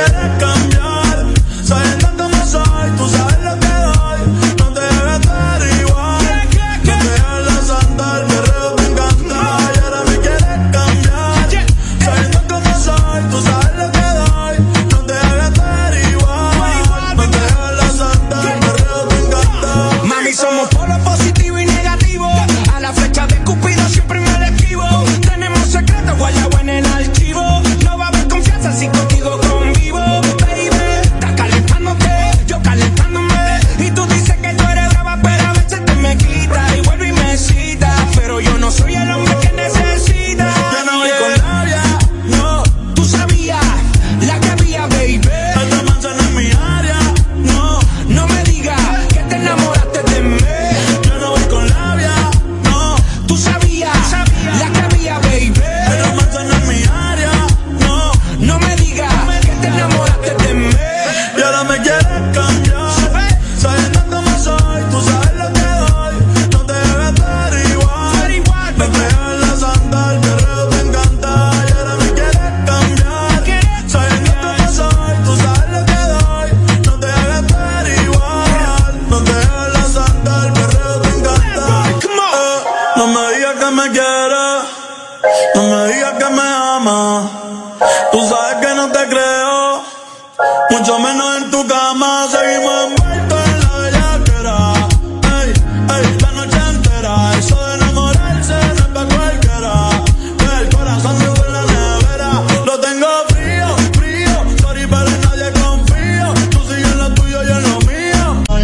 Yeah. 0.10 0.37